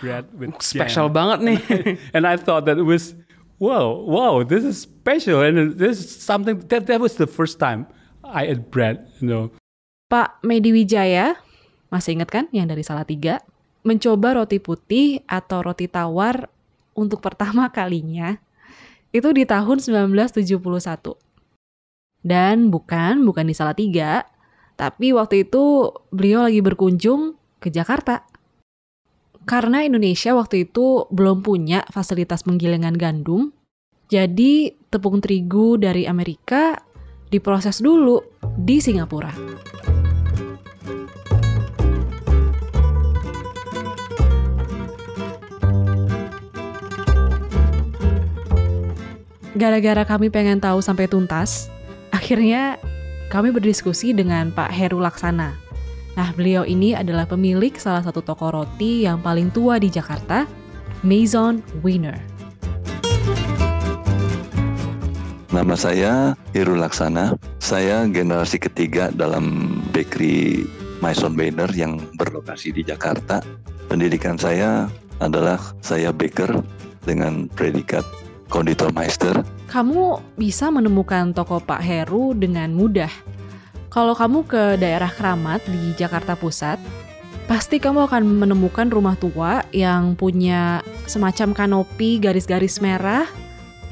special 0.62 1.08
banget 1.08 1.38
nih. 1.46 1.58
and 2.16 2.26
I 2.26 2.34
thought 2.36 2.66
that 2.66 2.76
it 2.76 2.86
was 2.86 3.14
wow, 3.62 3.92
wow, 3.92 4.42
this 4.42 4.66
is 4.66 4.82
special 4.82 5.44
and 5.44 5.76
this 5.78 6.00
is 6.00 6.08
something 6.10 6.58
that 6.72 6.90
that 6.90 6.98
was 6.98 7.14
the 7.20 7.28
first 7.28 7.62
time 7.62 7.86
I 8.24 8.50
ate 8.50 8.72
bread, 8.72 9.06
you 9.22 9.28
know. 9.28 9.44
Pak 10.10 10.42
Medi 10.42 10.74
Wijaya, 10.74 11.38
masih 11.86 12.18
ingat 12.18 12.34
kan 12.34 12.44
yang 12.50 12.66
dari 12.66 12.82
Salatiga? 12.82 13.38
Mencoba 13.86 14.42
roti 14.42 14.58
putih 14.58 15.22
atau 15.24 15.62
roti 15.62 15.86
tawar 15.86 16.50
untuk 16.92 17.22
pertama 17.22 17.70
kalinya 17.70 18.42
itu 19.10 19.28
di 19.34 19.44
tahun 19.46 19.82
1971. 19.82 21.18
Dan 22.20 22.68
bukan, 22.68 23.24
bukan 23.24 23.44
di 23.48 23.54
Salatiga, 23.56 24.28
tapi 24.76 25.12
waktu 25.12 25.48
itu 25.48 25.92
beliau 26.12 26.44
lagi 26.44 26.60
berkunjung 26.60 27.36
ke 27.60 27.72
Jakarta. 27.72 28.24
Karena 29.48 29.82
Indonesia 29.82 30.36
waktu 30.36 30.68
itu 30.68 31.08
belum 31.08 31.40
punya 31.40 31.82
fasilitas 31.88 32.44
penggilingan 32.44 32.94
gandum, 32.94 33.56
jadi 34.12 34.76
tepung 34.92 35.24
terigu 35.24 35.80
dari 35.80 36.04
Amerika 36.04 36.76
diproses 37.32 37.80
dulu 37.80 38.20
di 38.58 38.82
Singapura. 38.82 39.32
Gara-gara 49.50 50.06
kami 50.06 50.30
pengen 50.30 50.62
tahu 50.62 50.78
sampai 50.78 51.10
tuntas, 51.10 51.66
akhirnya 52.14 52.78
kami 53.34 53.50
berdiskusi 53.50 54.14
dengan 54.14 54.54
Pak 54.54 54.70
Heru 54.70 55.02
Laksana. 55.02 55.58
Nah, 56.14 56.30
beliau 56.38 56.62
ini 56.62 56.94
adalah 56.94 57.26
pemilik 57.26 57.74
salah 57.74 58.06
satu 58.06 58.22
toko 58.22 58.54
roti 58.54 59.10
yang 59.10 59.18
paling 59.18 59.50
tua 59.50 59.82
di 59.82 59.90
Jakarta, 59.90 60.46
Maison 61.02 61.58
Wiener. 61.82 62.14
Nama 65.50 65.74
saya 65.74 66.38
Heru 66.54 66.78
Laksana. 66.78 67.34
Saya 67.58 68.06
generasi 68.06 68.62
ketiga 68.62 69.10
dalam 69.10 69.74
bakery 69.90 70.62
Maison 71.02 71.34
Wiener 71.34 71.66
yang 71.74 71.98
berlokasi 72.14 72.70
di 72.70 72.86
Jakarta. 72.86 73.42
Pendidikan 73.90 74.38
saya 74.38 74.86
adalah 75.18 75.58
saya 75.82 76.14
baker 76.14 76.62
dengan 77.02 77.50
predikat 77.50 78.06
Konditormeister. 78.50 79.46
Kamu 79.70 80.34
bisa 80.34 80.68
menemukan 80.74 81.30
toko 81.30 81.62
Pak 81.62 81.80
Heru 81.80 82.34
dengan 82.34 82.74
mudah. 82.74 83.08
Kalau 83.90 84.18
kamu 84.18 84.44
ke 84.46 84.74
daerah 84.76 85.10
Keramat 85.10 85.62
di 85.70 85.94
Jakarta 85.94 86.34
Pusat, 86.34 86.82
pasti 87.46 87.78
kamu 87.78 88.10
akan 88.10 88.26
menemukan 88.26 88.90
rumah 88.90 89.14
tua 89.14 89.62
yang 89.70 90.18
punya 90.18 90.82
semacam 91.06 91.54
kanopi 91.54 92.18
garis-garis 92.18 92.82
merah 92.82 93.26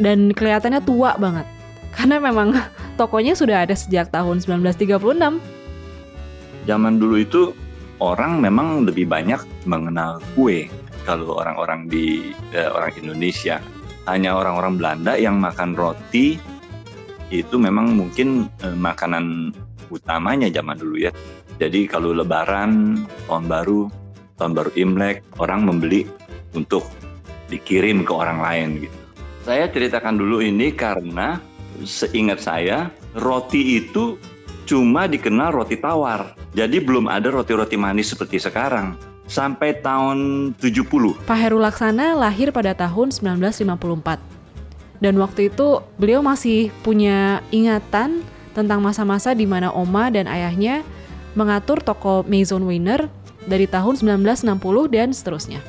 dan 0.03 0.35
kelihatannya 0.35 0.83
tua 0.83 1.15
banget. 1.15 1.47
Karena 1.97 2.19
memang 2.19 2.55
tokonya 2.99 3.39
sudah 3.39 3.63
ada 3.63 3.75
sejak 3.79 4.11
tahun 4.11 4.43
1936. 4.43 4.99
Zaman 6.67 6.95
dulu 6.99 7.17
itu 7.19 7.55
orang 8.03 8.43
memang 8.43 8.87
lebih 8.87 9.07
banyak 9.07 9.43
mengenal 9.67 10.23
kue 10.35 10.71
kalau 11.03 11.41
orang-orang 11.41 11.89
di 11.89 12.35
eh, 12.55 12.69
orang 12.69 12.93
Indonesia 13.01 13.59
hanya 14.09 14.35
orang-orang 14.35 14.81
Belanda 14.81 15.13
yang 15.21 15.37
makan 15.37 15.77
roti 15.77 16.41
itu 17.29 17.61
memang 17.61 17.93
mungkin 17.93 18.49
eh, 18.65 18.73
makanan 18.73 19.53
utamanya 19.93 20.49
zaman 20.49 20.81
dulu 20.81 20.97
ya. 20.97 21.13
Jadi 21.61 21.85
kalau 21.91 22.15
lebaran, 22.17 23.03
tahun 23.29 23.45
baru, 23.51 23.91
tahun 24.41 24.53
baru 24.57 24.71
Imlek, 24.79 25.21
orang 25.43 25.67
membeli 25.69 26.09
untuk 26.57 26.87
dikirim 27.53 28.07
ke 28.07 28.13
orang 28.15 28.41
lain 28.41 28.69
gitu. 28.89 28.97
Saya 29.45 29.69
ceritakan 29.69 30.17
dulu 30.21 30.45
ini 30.45 30.71
karena 30.73 31.41
seingat 31.83 32.41
saya 32.41 32.93
roti 33.17 33.81
itu 33.81 34.17
cuma 34.69 35.09
dikenal 35.09 35.57
roti 35.57 35.77
tawar. 35.81 36.37
Jadi 36.53 36.81
belum 36.85 37.09
ada 37.09 37.33
roti-roti 37.33 37.77
manis 37.81 38.13
seperti 38.13 38.41
sekarang 38.41 38.97
sampai 39.29 39.77
tahun 39.85 40.51
70. 40.57 41.29
Pak 41.29 41.39
Heru 41.39 41.61
Laksana 41.61 42.17
lahir 42.17 42.51
pada 42.51 42.73
tahun 42.73 43.13
1954. 43.13 44.19
Dan 44.99 45.15
waktu 45.23 45.53
itu 45.53 45.85
beliau 45.95 46.25
masih 46.25 46.75
punya 46.83 47.45
ingatan 47.55 48.27
tentang 48.51 48.83
masa-masa 48.83 49.31
di 49.37 49.47
mana 49.47 49.71
oma 49.71 50.11
dan 50.11 50.27
ayahnya 50.27 50.83
mengatur 51.39 51.79
toko 51.79 52.27
Maison 52.27 52.67
Wiener 52.67 53.07
dari 53.47 53.71
tahun 53.71 53.95
1960 53.95 54.91
dan 54.91 55.15
seterusnya. 55.15 55.61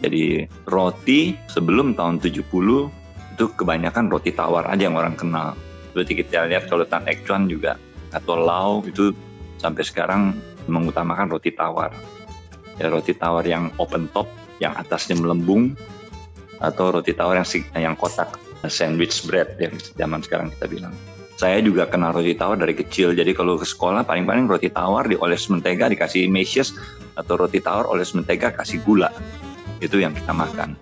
Jadi 0.00 0.48
roti 0.64 1.36
sebelum 1.52 1.92
tahun 1.92 2.24
70 2.24 2.40
itu 3.36 3.44
kebanyakan 3.60 4.08
roti 4.08 4.32
tawar 4.32 4.64
aja 4.72 4.88
yang 4.88 4.96
orang 4.96 5.12
kenal. 5.12 5.52
Seperti 5.92 6.24
kita 6.24 6.48
lihat 6.48 6.72
kalau 6.72 6.88
Tan 6.88 7.04
Ek 7.04 7.20
Chuan 7.28 7.44
juga 7.44 7.76
atau 8.16 8.40
Lau 8.40 8.80
itu 8.88 9.12
sampai 9.60 9.84
sekarang 9.84 10.32
mengutamakan 10.64 11.28
roti 11.28 11.52
tawar 11.52 11.92
ya, 12.80 12.88
roti 12.88 13.12
tawar 13.12 13.44
yang 13.44 13.68
open 13.76 14.08
top 14.16 14.26
yang 14.56 14.72
atasnya 14.72 15.20
melembung 15.20 15.76
atau 16.60 16.96
roti 16.96 17.12
tawar 17.12 17.36
yang 17.40 17.48
yang 17.76 17.94
kotak 17.96 18.40
sandwich 18.68 19.24
bread 19.28 19.56
yang 19.60 19.76
zaman 19.96 20.24
sekarang 20.24 20.48
kita 20.56 20.66
bilang. 20.68 20.94
Saya 21.40 21.64
juga 21.64 21.88
kenal 21.88 22.12
roti 22.12 22.36
tawar 22.36 22.60
dari 22.60 22.76
kecil. 22.76 23.16
Jadi 23.16 23.32
kalau 23.32 23.56
ke 23.56 23.64
sekolah 23.64 24.04
paling-paling 24.04 24.44
roti 24.44 24.68
tawar 24.68 25.08
dioles 25.08 25.48
mentega 25.48 25.88
dikasih 25.88 26.28
meshes 26.28 26.76
atau 27.16 27.40
roti 27.40 27.64
tawar 27.64 27.88
oles 27.88 28.12
mentega 28.12 28.52
kasih 28.52 28.84
gula. 28.84 29.08
Itu 29.80 29.96
yang 29.96 30.12
kita 30.12 30.36
makan. 30.36 30.76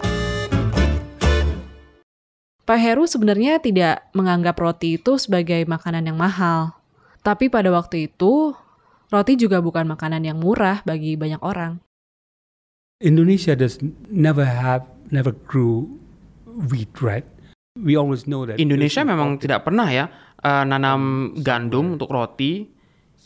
Pak 2.67 2.79
Heru 2.85 3.07
sebenarnya 3.07 3.63
tidak 3.63 4.11
menganggap 4.13 4.59
roti 4.59 4.99
itu 4.99 5.15
sebagai 5.17 5.63
makanan 5.65 6.11
yang 6.11 6.19
mahal. 6.19 6.75
Tapi 7.23 7.49
pada 7.49 7.71
waktu 7.71 8.11
itu, 8.11 8.53
roti 9.09 9.41
juga 9.41 9.63
bukan 9.63 9.89
makanan 9.89 10.27
yang 10.27 10.37
murah 10.43 10.83
bagi 10.83 11.15
banyak 11.15 11.41
orang. 11.41 11.81
Indonesia 12.99 13.55
does 13.55 13.79
never 14.11 14.43
have 14.43 14.83
never 15.15 15.31
grew 15.47 15.87
wheat, 16.67 16.91
right? 16.99 17.23
We 17.79 17.95
always 17.95 18.27
know 18.27 18.43
that. 18.43 18.59
Indonesia 18.59 19.07
memang 19.07 19.39
tidak 19.39 19.63
pernah 19.63 19.87
ya 19.87 20.11
uh, 20.43 20.67
nanam 20.67 21.31
gandum 21.39 21.95
untuk 21.95 22.11
roti. 22.11 22.67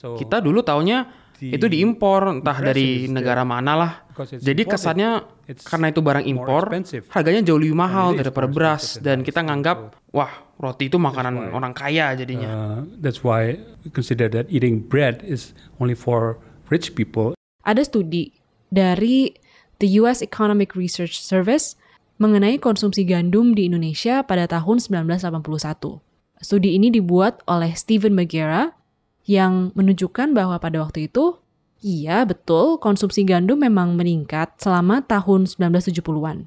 Kita 0.03 0.43
dulu 0.43 0.61
taunya 0.67 1.09
itu 1.39 1.71
diimpor 1.71 2.43
entah 2.43 2.59
dari 2.59 3.09
negara 3.09 3.47
mana 3.49 3.73
lah. 3.73 3.93
Jadi 4.29 4.67
kesannya 4.69 5.25
karena 5.65 5.87
itu 5.89 6.05
barang 6.05 6.27
impor, 6.27 6.69
harganya 7.15 7.41
jauh 7.41 7.57
lebih 7.57 7.79
mahal 7.79 8.13
daripada 8.13 8.51
beras 8.51 9.01
dan 9.01 9.25
kita 9.25 9.41
nganggap 9.41 9.97
wah 10.13 10.53
roti 10.61 10.93
itu 10.93 11.01
makanan 11.01 11.55
orang 11.55 11.73
kaya 11.73 12.13
jadinya. 12.13 12.49
Uh, 12.51 12.79
that's 13.01 13.25
why 13.25 13.57
we 13.87 13.89
consider 13.89 14.29
that 14.29 14.51
eating 14.53 14.85
bread 14.85 15.25
is 15.25 15.57
only 15.81 15.97
for 15.97 16.37
rich 16.69 16.93
people. 16.99 17.33
Ada 17.63 17.87
studi 17.87 18.35
dari 18.69 19.42
the 19.83 19.99
US 19.99 20.23
Economic 20.23 20.79
Research 20.79 21.19
Service 21.19 21.75
mengenai 22.23 22.63
konsumsi 22.63 23.03
gandum 23.03 23.51
di 23.51 23.67
Indonesia 23.67 24.23
pada 24.23 24.47
tahun 24.47 24.79
1981. 24.79 25.99
Studi 26.39 26.79
ini 26.79 26.95
dibuat 26.95 27.43
oleh 27.51 27.75
Stephen 27.75 28.15
Magera 28.15 28.79
yang 29.27 29.75
menunjukkan 29.75 30.31
bahwa 30.31 30.63
pada 30.63 30.79
waktu 30.79 31.11
itu, 31.11 31.43
iya 31.83 32.23
betul 32.23 32.79
konsumsi 32.79 33.27
gandum 33.27 33.59
memang 33.59 33.99
meningkat 33.99 34.55
selama 34.63 35.03
tahun 35.03 35.51
1970-an. 35.51 36.47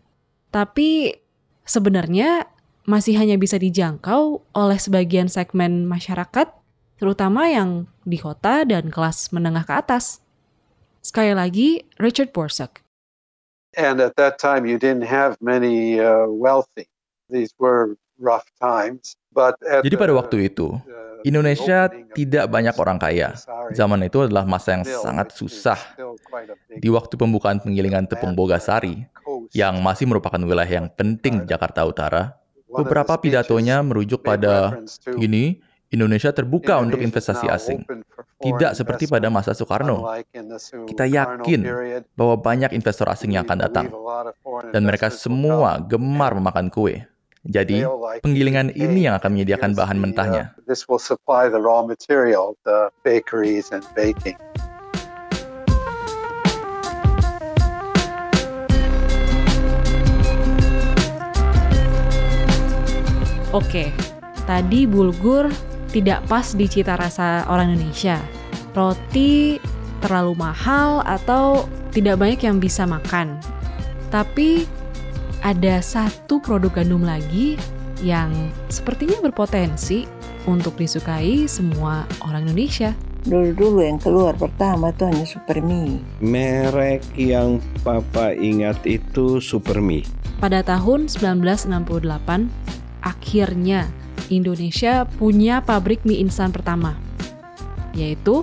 Tapi 0.56 1.20
sebenarnya 1.68 2.48
masih 2.88 3.20
hanya 3.20 3.36
bisa 3.36 3.60
dijangkau 3.60 4.48
oleh 4.56 4.80
sebagian 4.80 5.28
segmen 5.28 5.84
masyarakat, 5.84 6.56
terutama 6.96 7.52
yang 7.52 7.92
di 8.08 8.16
kota 8.16 8.64
dan 8.64 8.88
kelas 8.88 9.36
menengah 9.36 9.68
ke 9.68 9.76
atas. 9.76 10.24
Sekali 11.04 11.36
lagi, 11.36 11.84
Richard 12.00 12.32
Borsuk, 12.32 12.85
And 13.76 14.00
at 14.00 14.16
that 14.16 14.40
time, 14.40 14.64
you 14.64 14.80
didn't 14.80 15.04
have 15.04 15.36
many 15.44 16.00
uh, 16.00 16.32
wealthy. 16.32 16.88
These 17.28 17.52
were 17.60 18.00
rough 18.16 18.48
times. 18.60 19.20
Jadi 19.84 20.00
pada 20.00 20.16
waktu 20.16 20.48
itu, 20.48 20.80
Indonesia 21.28 21.92
tidak 22.16 22.48
banyak 22.48 22.72
orang 22.80 22.96
kaya. 22.96 23.36
Zaman 23.76 24.08
itu 24.08 24.24
adalah 24.24 24.48
masa 24.48 24.80
yang 24.80 24.88
sangat 24.88 25.36
susah. 25.36 25.76
Di 26.72 26.88
waktu 26.88 27.20
pembukaan 27.20 27.60
penggilingan 27.60 28.08
tepung 28.08 28.32
Bogasari, 28.32 29.04
yang 29.52 29.84
masih 29.84 30.08
merupakan 30.08 30.40
wilayah 30.40 30.80
yang 30.80 30.88
penting 30.88 31.44
di 31.44 31.46
Jakarta 31.52 31.84
Utara, 31.84 32.40
beberapa 32.72 33.20
pidatonya 33.20 33.84
merujuk 33.84 34.24
pada 34.24 34.80
gini, 35.20 35.60
Indonesia 35.96 36.36
terbuka 36.36 36.76
untuk 36.84 37.00
investasi 37.00 37.48
asing. 37.48 37.88
Tidak 38.36 38.76
seperti 38.76 39.08
pada 39.08 39.32
masa 39.32 39.56
Soekarno. 39.56 40.04
Kita 40.86 41.08
yakin 41.08 41.62
bahwa 42.14 42.36
banyak 42.36 42.76
investor 42.76 43.08
asing 43.08 43.34
yang 43.34 43.48
akan 43.48 43.60
datang. 43.64 43.88
Dan 44.76 44.84
mereka 44.84 45.08
semua 45.08 45.80
gemar 45.80 46.36
memakan 46.36 46.68
kue. 46.68 47.08
Jadi, 47.46 47.86
penggilingan 48.26 48.74
ini 48.74 49.06
yang 49.06 49.16
akan 49.22 49.38
menyediakan 49.38 49.78
bahan 49.78 49.98
mentahnya. 50.02 50.58
And 53.66 53.86
baking. 53.94 54.38
Oke, 63.56 63.96
tadi 64.44 64.84
bulgur 64.84 65.48
tidak 65.96 66.28
pas 66.28 66.44
di 66.52 66.68
cita 66.68 67.00
rasa 67.00 67.48
orang 67.48 67.72
Indonesia. 67.72 68.20
Roti 68.76 69.56
terlalu 70.04 70.36
mahal 70.36 71.00
atau 71.08 71.72
tidak 71.96 72.20
banyak 72.20 72.44
yang 72.44 72.60
bisa 72.60 72.84
makan. 72.84 73.40
Tapi 74.12 74.68
ada 75.40 75.80
satu 75.80 76.44
produk 76.44 76.84
gandum 76.84 77.08
lagi 77.08 77.56
yang 78.04 78.52
sepertinya 78.68 79.24
berpotensi 79.24 80.04
untuk 80.44 80.76
disukai 80.76 81.48
semua 81.48 82.04
orang 82.28 82.44
Indonesia. 82.44 82.92
Dulu-dulu 83.26 83.82
yang 83.82 83.98
keluar 83.98 84.36
pertama 84.36 84.92
tuh 84.94 85.10
hanya 85.10 85.24
Supermi. 85.26 85.98
Merek 86.20 87.08
yang 87.18 87.64
Papa 87.82 88.36
ingat 88.36 88.84
itu 88.84 89.40
Supermi. 89.40 90.06
Pada 90.44 90.62
tahun 90.62 91.08
1968, 91.08 92.52
akhirnya 93.02 93.90
Indonesia 94.34 95.06
punya 95.06 95.62
pabrik 95.62 96.02
mie 96.02 96.18
instan 96.26 96.50
pertama, 96.50 96.98
yaitu 97.94 98.42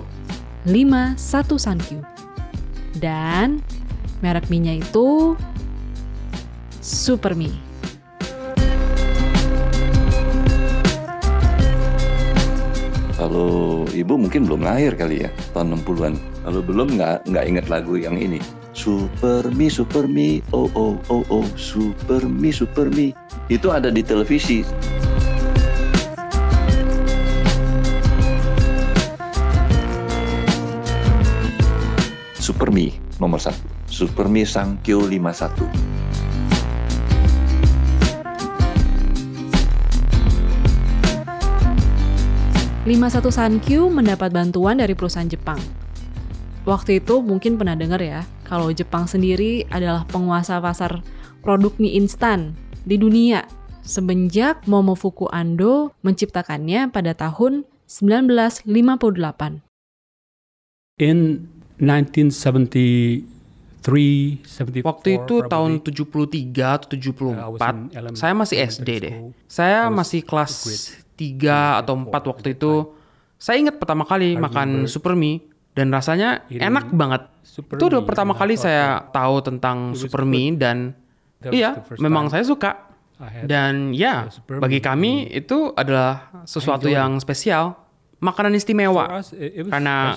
51 0.63 1.19
Sankyu. 1.59 1.99
Dan 2.95 3.59
merek 4.23 4.47
mie-nya 4.47 4.79
itu 4.79 5.35
Supermi. 6.83 7.51
Kalau 13.19 13.87
ibu 13.95 14.19
mungkin 14.19 14.43
belum 14.43 14.67
lahir 14.67 14.99
kali 14.99 15.23
ya, 15.23 15.31
tahun 15.55 15.79
60-an. 15.79 16.15
Kalau 16.43 16.59
belum 16.59 16.99
nggak 16.99 17.31
nggak 17.31 17.45
inget 17.47 17.65
lagu 17.71 17.95
yang 17.95 18.19
ini. 18.19 18.39
Super 18.75 19.47
Me, 19.53 19.71
Super 19.71 20.11
Me, 20.11 20.43
oh 20.51 20.67
oh 20.75 20.99
oh 21.07 21.23
oh, 21.31 21.47
Super 21.55 22.19
Me, 22.27 22.51
Super 22.51 22.91
Me. 22.91 23.15
Itu 23.47 23.71
ada 23.71 23.87
di 23.87 24.03
televisi. 24.03 24.67
Super 32.73 32.89
Me 32.89 32.97
nomor 33.21 33.37
satu. 33.37 33.69
Super 33.85 34.25
Me 34.25 34.41
Sankyo 34.49 35.05
51. 35.05 35.69
51 42.89 43.29
Sankyu 43.29 43.93
mendapat 43.93 44.33
bantuan 44.33 44.81
dari 44.81 44.97
perusahaan 44.97 45.29
Jepang. 45.29 45.61
Waktu 46.65 46.97
itu 46.97 47.21
mungkin 47.21 47.61
pernah 47.61 47.77
dengar 47.77 48.01
ya, 48.01 48.25
kalau 48.49 48.73
Jepang 48.73 49.05
sendiri 49.05 49.69
adalah 49.69 50.09
penguasa 50.09 50.57
pasar 50.57 51.05
produk 51.45 51.77
mie 51.77 51.93
instan 51.93 52.57
di 52.89 52.97
dunia 52.97 53.45
semenjak 53.85 54.65
Momofuku 54.65 55.29
Ando 55.29 55.93
menciptakannya 56.01 56.89
pada 56.89 57.13
tahun 57.13 57.69
1958. 57.85 59.61
In 61.01 61.49
1973 61.79 63.33
Waktu 64.79 65.09
itu 65.19 65.35
tahun 65.43 65.83
73 65.83 66.79
atau 66.79 66.87
74, 66.87 68.15
saya 68.15 68.31
masih 68.31 68.57
SD 68.63 68.89
deh. 69.03 69.15
Saya 69.51 69.91
masih 69.91 70.23
kelas 70.23 70.53
3 71.19 71.83
atau 71.83 71.99
4 71.99 72.07
waktu 72.07 72.55
itu. 72.55 72.95
Saya 73.35 73.59
ingat 73.59 73.75
pertama 73.75 74.07
kali 74.07 74.39
makan 74.39 74.87
super 74.87 75.19
mie 75.19 75.43
dan 75.75 75.91
rasanya 75.91 76.47
enak 76.47 76.95
banget. 76.95 77.27
Itu 77.43 77.91
udah 77.91 78.07
pertama 78.07 78.31
kali 78.31 78.55
saya 78.55 79.03
tahu 79.11 79.43
tentang 79.43 79.91
super 79.99 80.23
mie 80.23 80.55
dan 80.55 80.95
iya, 81.51 81.75
memang 81.99 82.31
saya 82.31 82.47
suka. 82.47 82.95
Dan 83.43 83.91
ya, 83.91 84.31
bagi 84.47 84.79
kami 84.79 85.27
itu 85.27 85.75
adalah 85.75 86.43
sesuatu 86.47 86.87
yang 86.87 87.19
spesial, 87.19 87.82
makanan 88.23 88.55
istimewa. 88.55 89.19
Karena 89.67 90.15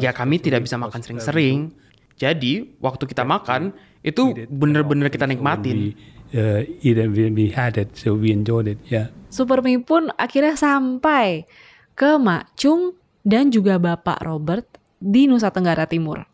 ya 0.00 0.16
kami 0.16 0.40
tidak 0.40 0.64
bisa 0.64 0.80
makan 0.80 1.04
sering-sering. 1.04 1.76
Jadi, 2.18 2.80
waktu 2.82 3.04
kita 3.06 3.22
makan, 3.22 3.70
itu 4.02 4.34
bener-bener 4.48 5.12
kita 5.12 5.28
nikmatin. 5.28 5.94
uh, 6.34 6.60
eat 6.82 6.98
and 6.98 7.16
we, 7.16 7.30
we 7.30 7.46
had 7.48 7.76
it, 7.78 7.94
so 7.96 8.16
we 8.16 8.32
enjoyed 8.32 8.68
it. 8.68 8.80
Yeah. 8.88 9.12
Supermi 9.28 9.80
pun 9.80 10.12
akhirnya 10.16 10.56
sampai 10.56 11.44
ke 11.96 12.16
Mak 12.16 12.56
Chung 12.56 12.96
dan 13.24 13.52
juga 13.52 13.76
Bapak 13.76 14.24
Robert 14.24 14.66
di 14.98 15.28
Nusa 15.28 15.52
Tenggara 15.52 15.84
Timur. 15.88 16.24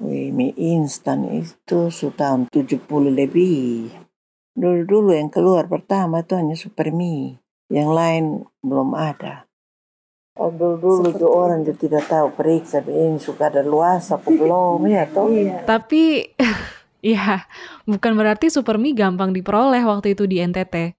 Wih, 0.00 0.32
mie 0.32 0.56
instan 0.56 1.28
itu 1.28 1.92
sudah 1.92 2.32
tahun 2.32 2.48
70 2.48 2.88
lebih. 3.12 3.92
Dulu-dulu 4.56 5.12
yang 5.12 5.28
keluar 5.28 5.68
pertama 5.68 6.24
itu 6.24 6.32
hanya 6.40 6.56
Supermi. 6.56 7.36
Yang 7.68 7.90
lain 7.92 8.24
belum 8.64 8.96
ada. 8.96 9.44
Oh, 10.38 10.54
dulu-dulu 10.54 11.10
tuh 11.10 11.26
orang 11.26 11.66
juga 11.66 11.90
tidak 11.90 12.04
tahu 12.06 12.30
periksa 12.38 12.86
ini 12.86 13.18
suka 13.18 13.50
ada 13.50 13.66
luas 13.66 14.14
apa 14.14 14.30
belum 14.38 14.78
ya 14.86 15.10
toh. 15.10 15.26
Tapi 15.66 16.30
ya, 17.02 17.42
bukan 17.82 18.12
berarti 18.14 18.46
Supermi 18.46 18.94
gampang 18.94 19.34
diperoleh 19.34 19.82
waktu 19.82 20.14
itu 20.14 20.30
di 20.30 20.38
NTT. 20.38 20.94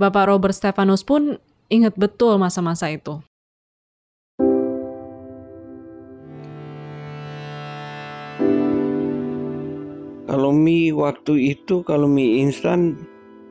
Bapak 0.00 0.32
Robert 0.32 0.56
Stefanus 0.56 1.04
pun 1.04 1.36
ingat 1.68 1.94
betul 1.94 2.40
masa-masa 2.40 2.88
itu. 2.88 3.20
Kalau 10.24 10.50
mie 10.50 10.90
waktu 10.90 11.54
itu, 11.54 11.86
kalau 11.86 12.10
mie 12.10 12.42
instan 12.42 12.98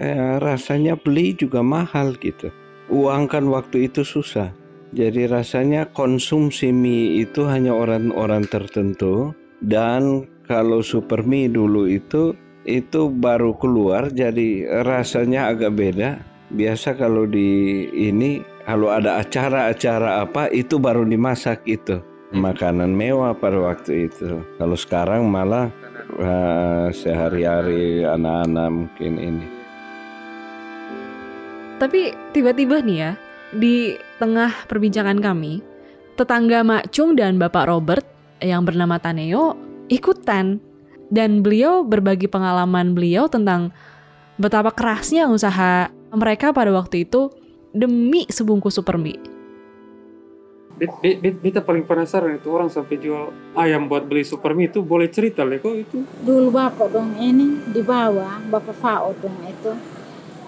eh, 0.04 0.42
rasanya 0.42 1.00
beli 1.00 1.32
juga 1.32 1.64
mahal 1.64 2.18
gitu. 2.20 2.52
Uang 2.92 3.32
kan 3.32 3.48
waktu 3.48 3.88
itu 3.88 4.04
susah. 4.04 4.63
Jadi 4.94 5.26
rasanya 5.26 5.90
konsumsi 5.90 6.70
mie 6.70 7.26
itu 7.26 7.50
hanya 7.50 7.74
orang-orang 7.74 8.46
tertentu 8.46 9.34
dan 9.66 10.30
kalau 10.46 10.86
super 10.86 11.26
mie 11.26 11.50
dulu 11.50 11.90
itu 11.90 12.38
itu 12.70 13.10
baru 13.10 13.58
keluar 13.58 14.14
jadi 14.14 14.70
rasanya 14.86 15.50
agak 15.50 15.74
beda. 15.74 16.22
Biasa 16.54 16.94
kalau 16.94 17.26
di 17.26 17.90
ini 17.90 18.46
kalau 18.70 18.94
ada 18.94 19.18
acara-acara 19.18 20.22
apa 20.30 20.54
itu 20.54 20.78
baru 20.78 21.02
dimasak 21.10 21.66
itu 21.66 21.98
makanan 22.34 22.94
mewah 22.94 23.34
pada 23.34 23.58
waktu 23.62 24.10
itu. 24.14 24.46
Kalau 24.62 24.78
sekarang 24.78 25.26
malah 25.26 25.74
uh, 26.22 26.94
sehari-hari 26.94 28.06
anak-anak 28.06 28.70
mungkin 28.70 29.14
ini. 29.18 29.48
Tapi 31.82 32.14
tiba-tiba 32.32 32.80
nih 32.80 32.98
ya, 32.98 33.12
di 33.58 33.98
tengah 34.18 34.66
perbincangan 34.66 35.22
kami, 35.22 35.62
tetangga 36.18 36.66
Mak 36.66 36.90
Chung 36.94 37.14
dan 37.14 37.38
Bapak 37.38 37.70
Robert 37.70 38.06
yang 38.42 38.66
bernama 38.66 38.98
Taneo 38.98 39.56
ikutan. 39.90 40.60
Dan 41.14 41.46
beliau 41.46 41.86
berbagi 41.86 42.26
pengalaman 42.26 42.98
beliau 42.98 43.30
tentang 43.30 43.70
betapa 44.42 44.74
kerasnya 44.74 45.30
usaha 45.30 45.94
mereka 46.10 46.50
pada 46.50 46.74
waktu 46.74 47.06
itu 47.06 47.30
demi 47.70 48.26
sebungkus 48.26 48.82
super 48.82 48.98
mie. 48.98 49.22
Beta 51.14 51.62
paling 51.62 51.86
penasaran 51.86 52.42
itu 52.42 52.50
orang 52.50 52.74
sampai 52.74 52.98
jual 52.98 53.30
ayam 53.54 53.86
buat 53.86 54.10
beli 54.10 54.26
super 54.26 54.58
mie 54.58 54.74
itu 54.74 54.82
boleh 54.82 55.06
cerita 55.14 55.46
lah 55.46 55.62
kok 55.62 55.70
itu? 55.78 56.02
Dulu 56.26 56.50
bapak 56.50 56.90
dong 56.90 57.14
ini 57.22 57.62
di 57.70 57.86
bawah 57.86 58.42
bapak 58.50 58.74
Fao 58.82 59.14
dong 59.22 59.38
itu 59.46 59.70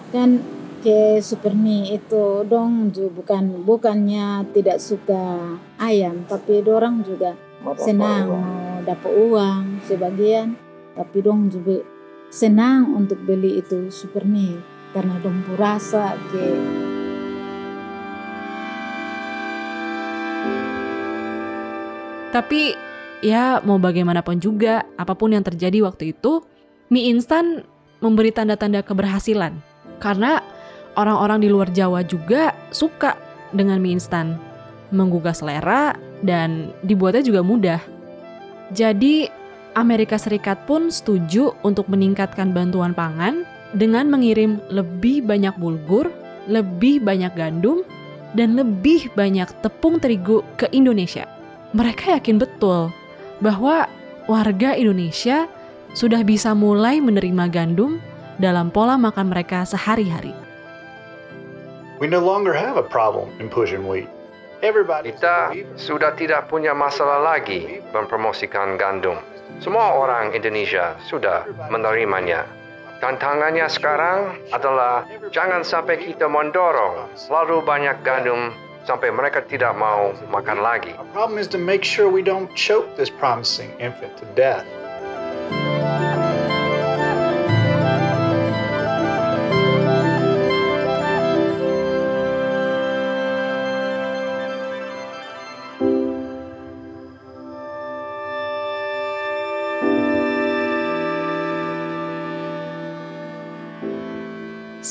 kan 0.10 0.42
oke 0.86 1.18
super 1.18 1.58
mie 1.58 1.98
itu 1.98 2.46
dong 2.46 2.94
juga 2.94 3.10
bukan 3.18 3.66
bukannya 3.66 4.46
tidak 4.54 4.78
suka 4.78 5.58
ayam 5.82 6.30
tapi 6.30 6.62
dorang 6.62 7.02
juga 7.02 7.34
Mata 7.66 7.82
senang 7.82 8.30
mau 8.30 8.86
dapat 8.86 9.10
uang 9.18 9.82
sebagian 9.90 10.54
tapi 10.94 11.26
dong 11.26 11.50
juga 11.50 11.82
senang 12.30 12.94
untuk 12.94 13.18
beli 13.26 13.58
itu 13.66 13.90
super 13.90 14.30
mie 14.30 14.62
karena 14.94 15.18
dong 15.26 15.42
purasa 15.50 16.14
ke 16.30 16.54
tapi 22.30 22.78
ya 23.26 23.58
mau 23.66 23.82
bagaimanapun 23.82 24.38
juga 24.38 24.86
apa 25.02 25.18
pun 25.18 25.34
yang 25.34 25.42
terjadi 25.42 25.82
waktu 25.82 26.14
itu 26.14 26.46
mie 26.94 27.10
instan 27.10 27.66
memberi 28.06 28.30
tanda-tanda 28.30 28.86
keberhasilan. 28.86 29.58
Karena 29.98 30.44
orang-orang 30.96 31.44
di 31.44 31.48
luar 31.52 31.70
Jawa 31.72 32.04
juga 32.04 32.56
suka 32.72 33.16
dengan 33.56 33.80
mie 33.80 34.00
instan. 34.00 34.36
Menggugah 34.92 35.36
selera 35.36 35.96
dan 36.24 36.72
dibuatnya 36.84 37.24
juga 37.24 37.42
mudah. 37.44 37.82
Jadi 38.74 39.28
Amerika 39.76 40.16
Serikat 40.16 40.64
pun 40.64 40.88
setuju 40.90 41.52
untuk 41.62 41.92
meningkatkan 41.92 42.56
bantuan 42.56 42.96
pangan 42.96 43.44
dengan 43.76 44.08
mengirim 44.08 44.64
lebih 44.72 45.28
banyak 45.28 45.52
bulgur, 45.60 46.10
lebih 46.48 47.04
banyak 47.04 47.36
gandum, 47.36 47.84
dan 48.36 48.56
lebih 48.56 49.12
banyak 49.16 49.48
tepung 49.64 50.00
terigu 50.00 50.44
ke 50.56 50.72
Indonesia. 50.72 51.28
Mereka 51.76 52.20
yakin 52.20 52.40
betul 52.40 52.92
bahwa 53.44 53.88
warga 54.32 54.76
Indonesia 54.76 55.48
sudah 55.96 56.24
bisa 56.24 56.52
mulai 56.56 57.00
menerima 57.04 57.52
gandum 57.52 58.00
dalam 58.40 58.72
pola 58.72 59.00
makan 59.00 59.32
mereka 59.32 59.64
sehari-hari. 59.64 60.45
We 61.96 62.08
no 62.08 62.20
longer 62.20 62.52
have 62.52 62.76
a 62.76 62.84
problem 62.84 63.32
in 63.40 63.48
pushing 63.48 63.88
wheat. 63.88 64.12
Kita 64.60 65.56
sudah 65.80 66.12
tidak 66.20 66.52
punya 66.52 66.76
masalah 66.76 67.24
lagi 67.24 67.80
mempromosikan 67.96 68.76
gandum. 68.76 69.16
Semua 69.64 69.96
orang 69.96 70.36
Indonesia 70.36 71.00
sudah 71.08 71.48
menerimanya. 71.72 72.44
Tantangannya 73.00 73.72
sekarang 73.72 74.44
adalah 74.52 75.08
jangan 75.32 75.64
sampai 75.64 76.04
kita 76.04 76.28
mendorong 76.28 77.08
lalu 77.32 77.64
banyak 77.64 77.96
gandum 78.04 78.52
sampai 78.84 79.12
mereka 79.16 79.44
tidak 79.48 79.72
mau 79.80 80.12
makan 80.28 80.60
lagi. 80.60 80.92
Our 81.00 81.08
problem 81.16 81.40
is 81.40 81.48
to 81.56 81.60
make 81.62 81.88
sure 81.88 82.12
we 82.12 82.26
don't 82.26 82.52
choke 82.60 82.92
this 83.00 83.12
promising 83.12 83.72
infant 83.80 84.20
to 84.20 84.26
death. 84.36 84.68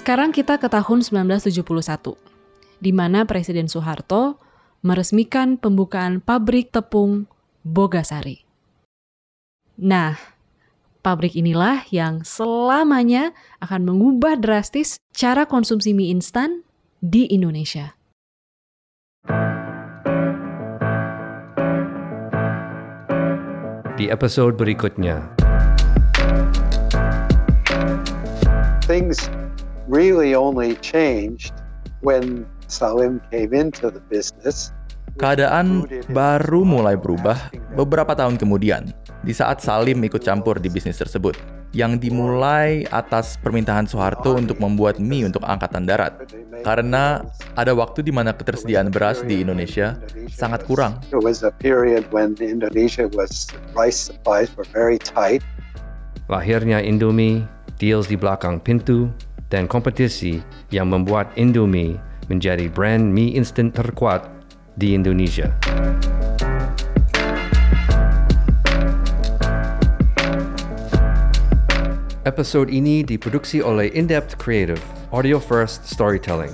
Sekarang 0.05 0.37
kita 0.37 0.61
ke 0.61 0.69
tahun 0.69 1.01
1971, 1.01 1.65
di 2.77 2.93
mana 2.93 3.25
Presiden 3.25 3.73
Soeharto 3.73 4.37
meresmikan 4.85 5.57
pembukaan 5.57 6.21
pabrik 6.21 6.69
tepung 6.69 7.25
Bogasari. 7.65 8.45
Nah, 9.81 10.21
pabrik 11.01 11.33
inilah 11.33 11.89
yang 11.89 12.21
selamanya 12.21 13.33
akan 13.65 13.89
mengubah 13.89 14.37
drastis 14.37 15.01
cara 15.17 15.49
konsumsi 15.49 15.97
mie 15.97 16.13
instan 16.13 16.69
di 17.01 17.25
Indonesia. 17.33 17.97
Di 23.97 24.13
episode 24.13 24.61
berikutnya, 24.61 25.33
Things 28.85 29.33
really 29.89 30.35
only 30.35 30.77
changed 30.81 31.53
when 32.01 32.47
Salim 32.69 33.21
came 33.29 33.53
into 33.53 33.93
the 33.93 34.01
business. 34.09 34.73
Keadaan 35.15 35.87
baru 36.11 36.67
mulai 36.67 36.99
berubah 36.99 37.39
beberapa 37.79 38.19
tahun 38.19 38.35
kemudian, 38.35 38.91
di 39.23 39.31
saat 39.31 39.63
Salim 39.63 40.03
ikut 40.03 40.27
campur 40.27 40.59
di 40.59 40.67
bisnis 40.67 40.99
tersebut, 40.99 41.39
yang 41.71 42.03
dimulai 42.03 42.83
atas 42.91 43.39
permintaan 43.39 43.87
Soeharto 43.87 44.35
untuk 44.35 44.59
membuat 44.59 44.99
mie 44.99 45.23
untuk 45.23 45.47
Angkatan 45.47 45.87
Darat. 45.87 46.19
Karena 46.67 47.23
ada 47.55 47.73
waktu 47.79 48.03
di 48.03 48.11
mana 48.11 48.35
ketersediaan 48.35 48.91
beras 48.91 49.23
di 49.23 49.43
Indonesia 49.43 49.99
sangat 50.35 50.67
kurang. 50.67 50.99
Lahirnya 56.27 56.79
Indomie, 56.83 57.47
deals 57.79 58.07
di 58.11 58.17
belakang 58.19 58.59
pintu, 58.59 59.11
dan 59.55 59.71
kompetisi 59.71 60.43
yang 60.75 60.91
membuat 60.91 61.31
Indomie 61.39 61.95
menjadi 62.27 62.67
brand 62.67 63.07
mie 63.15 63.39
instan 63.39 63.71
terkuat 63.71 64.27
di 64.75 64.99
Indonesia. 64.99 65.55
Episode 72.27 72.73
ini 72.73 73.07
diproduksi 73.07 73.63
oleh 73.63 73.95
In-Depth 73.95 74.43
Creative, 74.43 74.81
Audio 75.15 75.39
First 75.39 75.87
Storytelling. 75.87 76.51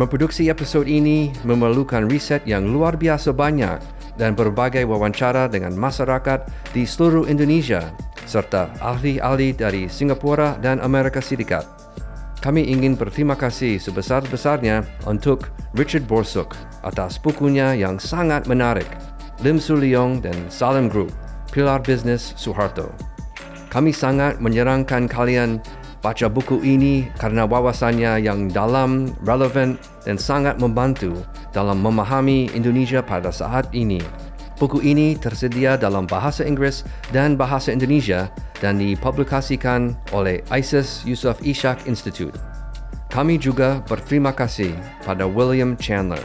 Memproduksi 0.00 0.48
episode 0.48 0.88
ini 0.88 1.28
memerlukan 1.44 2.08
riset 2.08 2.40
yang 2.48 2.72
luar 2.72 2.96
biasa 2.96 3.28
banyak 3.36 3.76
dan 4.16 4.32
berbagai 4.32 4.88
wawancara 4.88 5.52
dengan 5.52 5.76
masyarakat 5.76 6.48
di 6.72 6.88
seluruh 6.88 7.28
Indonesia 7.28 7.92
serta 8.24 8.72
ahli-ahli 8.80 9.52
dari 9.52 9.90
Singapura 9.90 10.56
dan 10.62 10.80
Amerika 10.80 11.20
Serikat. 11.20 11.81
Kami 12.42 12.66
ingin 12.66 12.98
berterima 12.98 13.38
kasih 13.38 13.78
sebesar-besarnya 13.78 14.82
untuk 15.06 15.54
Richard 15.78 16.10
Borsuk 16.10 16.58
atas 16.82 17.14
bukunya 17.14 17.70
yang 17.78 18.02
sangat 18.02 18.50
menarik, 18.50 18.90
Lim 19.46 19.62
Suliong 19.62 20.18
dan 20.18 20.34
Salim 20.50 20.90
Group, 20.90 21.14
Pilar 21.54 21.78
Business 21.78 22.34
Soeharto. 22.34 22.90
Kami 23.70 23.94
sangat 23.94 24.42
menyarankan 24.42 25.06
kalian 25.06 25.62
baca 26.02 26.26
buku 26.26 26.58
ini 26.66 27.06
karena 27.14 27.46
wawasannya 27.46 28.18
yang 28.26 28.50
dalam, 28.50 29.14
relevan, 29.22 29.78
dan 30.02 30.18
sangat 30.18 30.58
membantu 30.58 31.22
dalam 31.54 31.78
memahami 31.78 32.50
Indonesia 32.58 33.06
pada 33.06 33.30
saat 33.30 33.70
ini. 33.70 34.02
Buku 34.58 34.82
ini 34.82 35.14
tersedia 35.14 35.78
dalam 35.78 36.10
bahasa 36.10 36.42
Inggris 36.42 36.82
dan 37.14 37.38
bahasa 37.38 37.70
Indonesia 37.70 38.34
dan 38.62 38.78
dipublikasikan 38.78 39.98
oleh 40.14 40.38
ISIS 40.54 41.02
Yusof 41.02 41.42
Ishak 41.42 41.90
Institute. 41.90 42.38
Kami 43.10 43.36
juga 43.36 43.82
berterima 43.90 44.30
kasih 44.30 44.72
pada 45.02 45.26
William 45.26 45.74
Chandler 45.76 46.22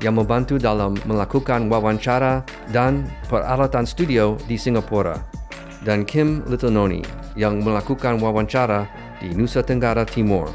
yang 0.00 0.16
membantu 0.16 0.56
dalam 0.56 0.96
melakukan 1.04 1.68
wawancara 1.68 2.40
dan 2.72 3.04
peralatan 3.28 3.84
studio 3.84 4.40
di 4.48 4.56
Singapura 4.56 5.20
dan 5.84 6.06
Kim 6.08 6.40
Litononi 6.48 7.04
yang 7.36 7.60
melakukan 7.60 8.16
wawancara 8.16 8.88
di 9.20 9.28
Nusa 9.36 9.60
Tenggara 9.60 10.08
Timur 10.08 10.48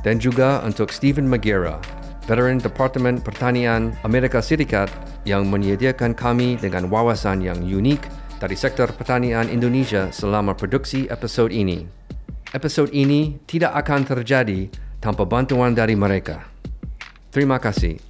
dan 0.00 0.16
juga 0.16 0.64
untuk 0.64 0.88
Stephen 0.88 1.28
Magira, 1.28 1.76
veteran 2.24 2.56
Departemen 2.56 3.20
Pertanian 3.20 3.92
Amerika 4.08 4.40
Serikat 4.40 4.88
yang 5.28 5.46
menyediakan 5.46 6.16
kami 6.16 6.56
dengan 6.56 6.88
wawasan 6.88 7.44
yang 7.44 7.60
unik 7.60 8.21
dari 8.42 8.58
sektor 8.58 8.90
pertanian 8.90 9.46
Indonesia 9.46 10.10
selama 10.10 10.58
produksi 10.58 11.06
episod 11.06 11.54
ini. 11.54 11.86
Episod 12.50 12.90
ini 12.90 13.38
tidak 13.46 13.70
akan 13.86 14.02
terjadi 14.02 14.66
tanpa 14.98 15.22
bantuan 15.22 15.78
dari 15.78 15.94
mereka. 15.94 16.42
Terima 17.30 17.62
kasih. 17.62 18.02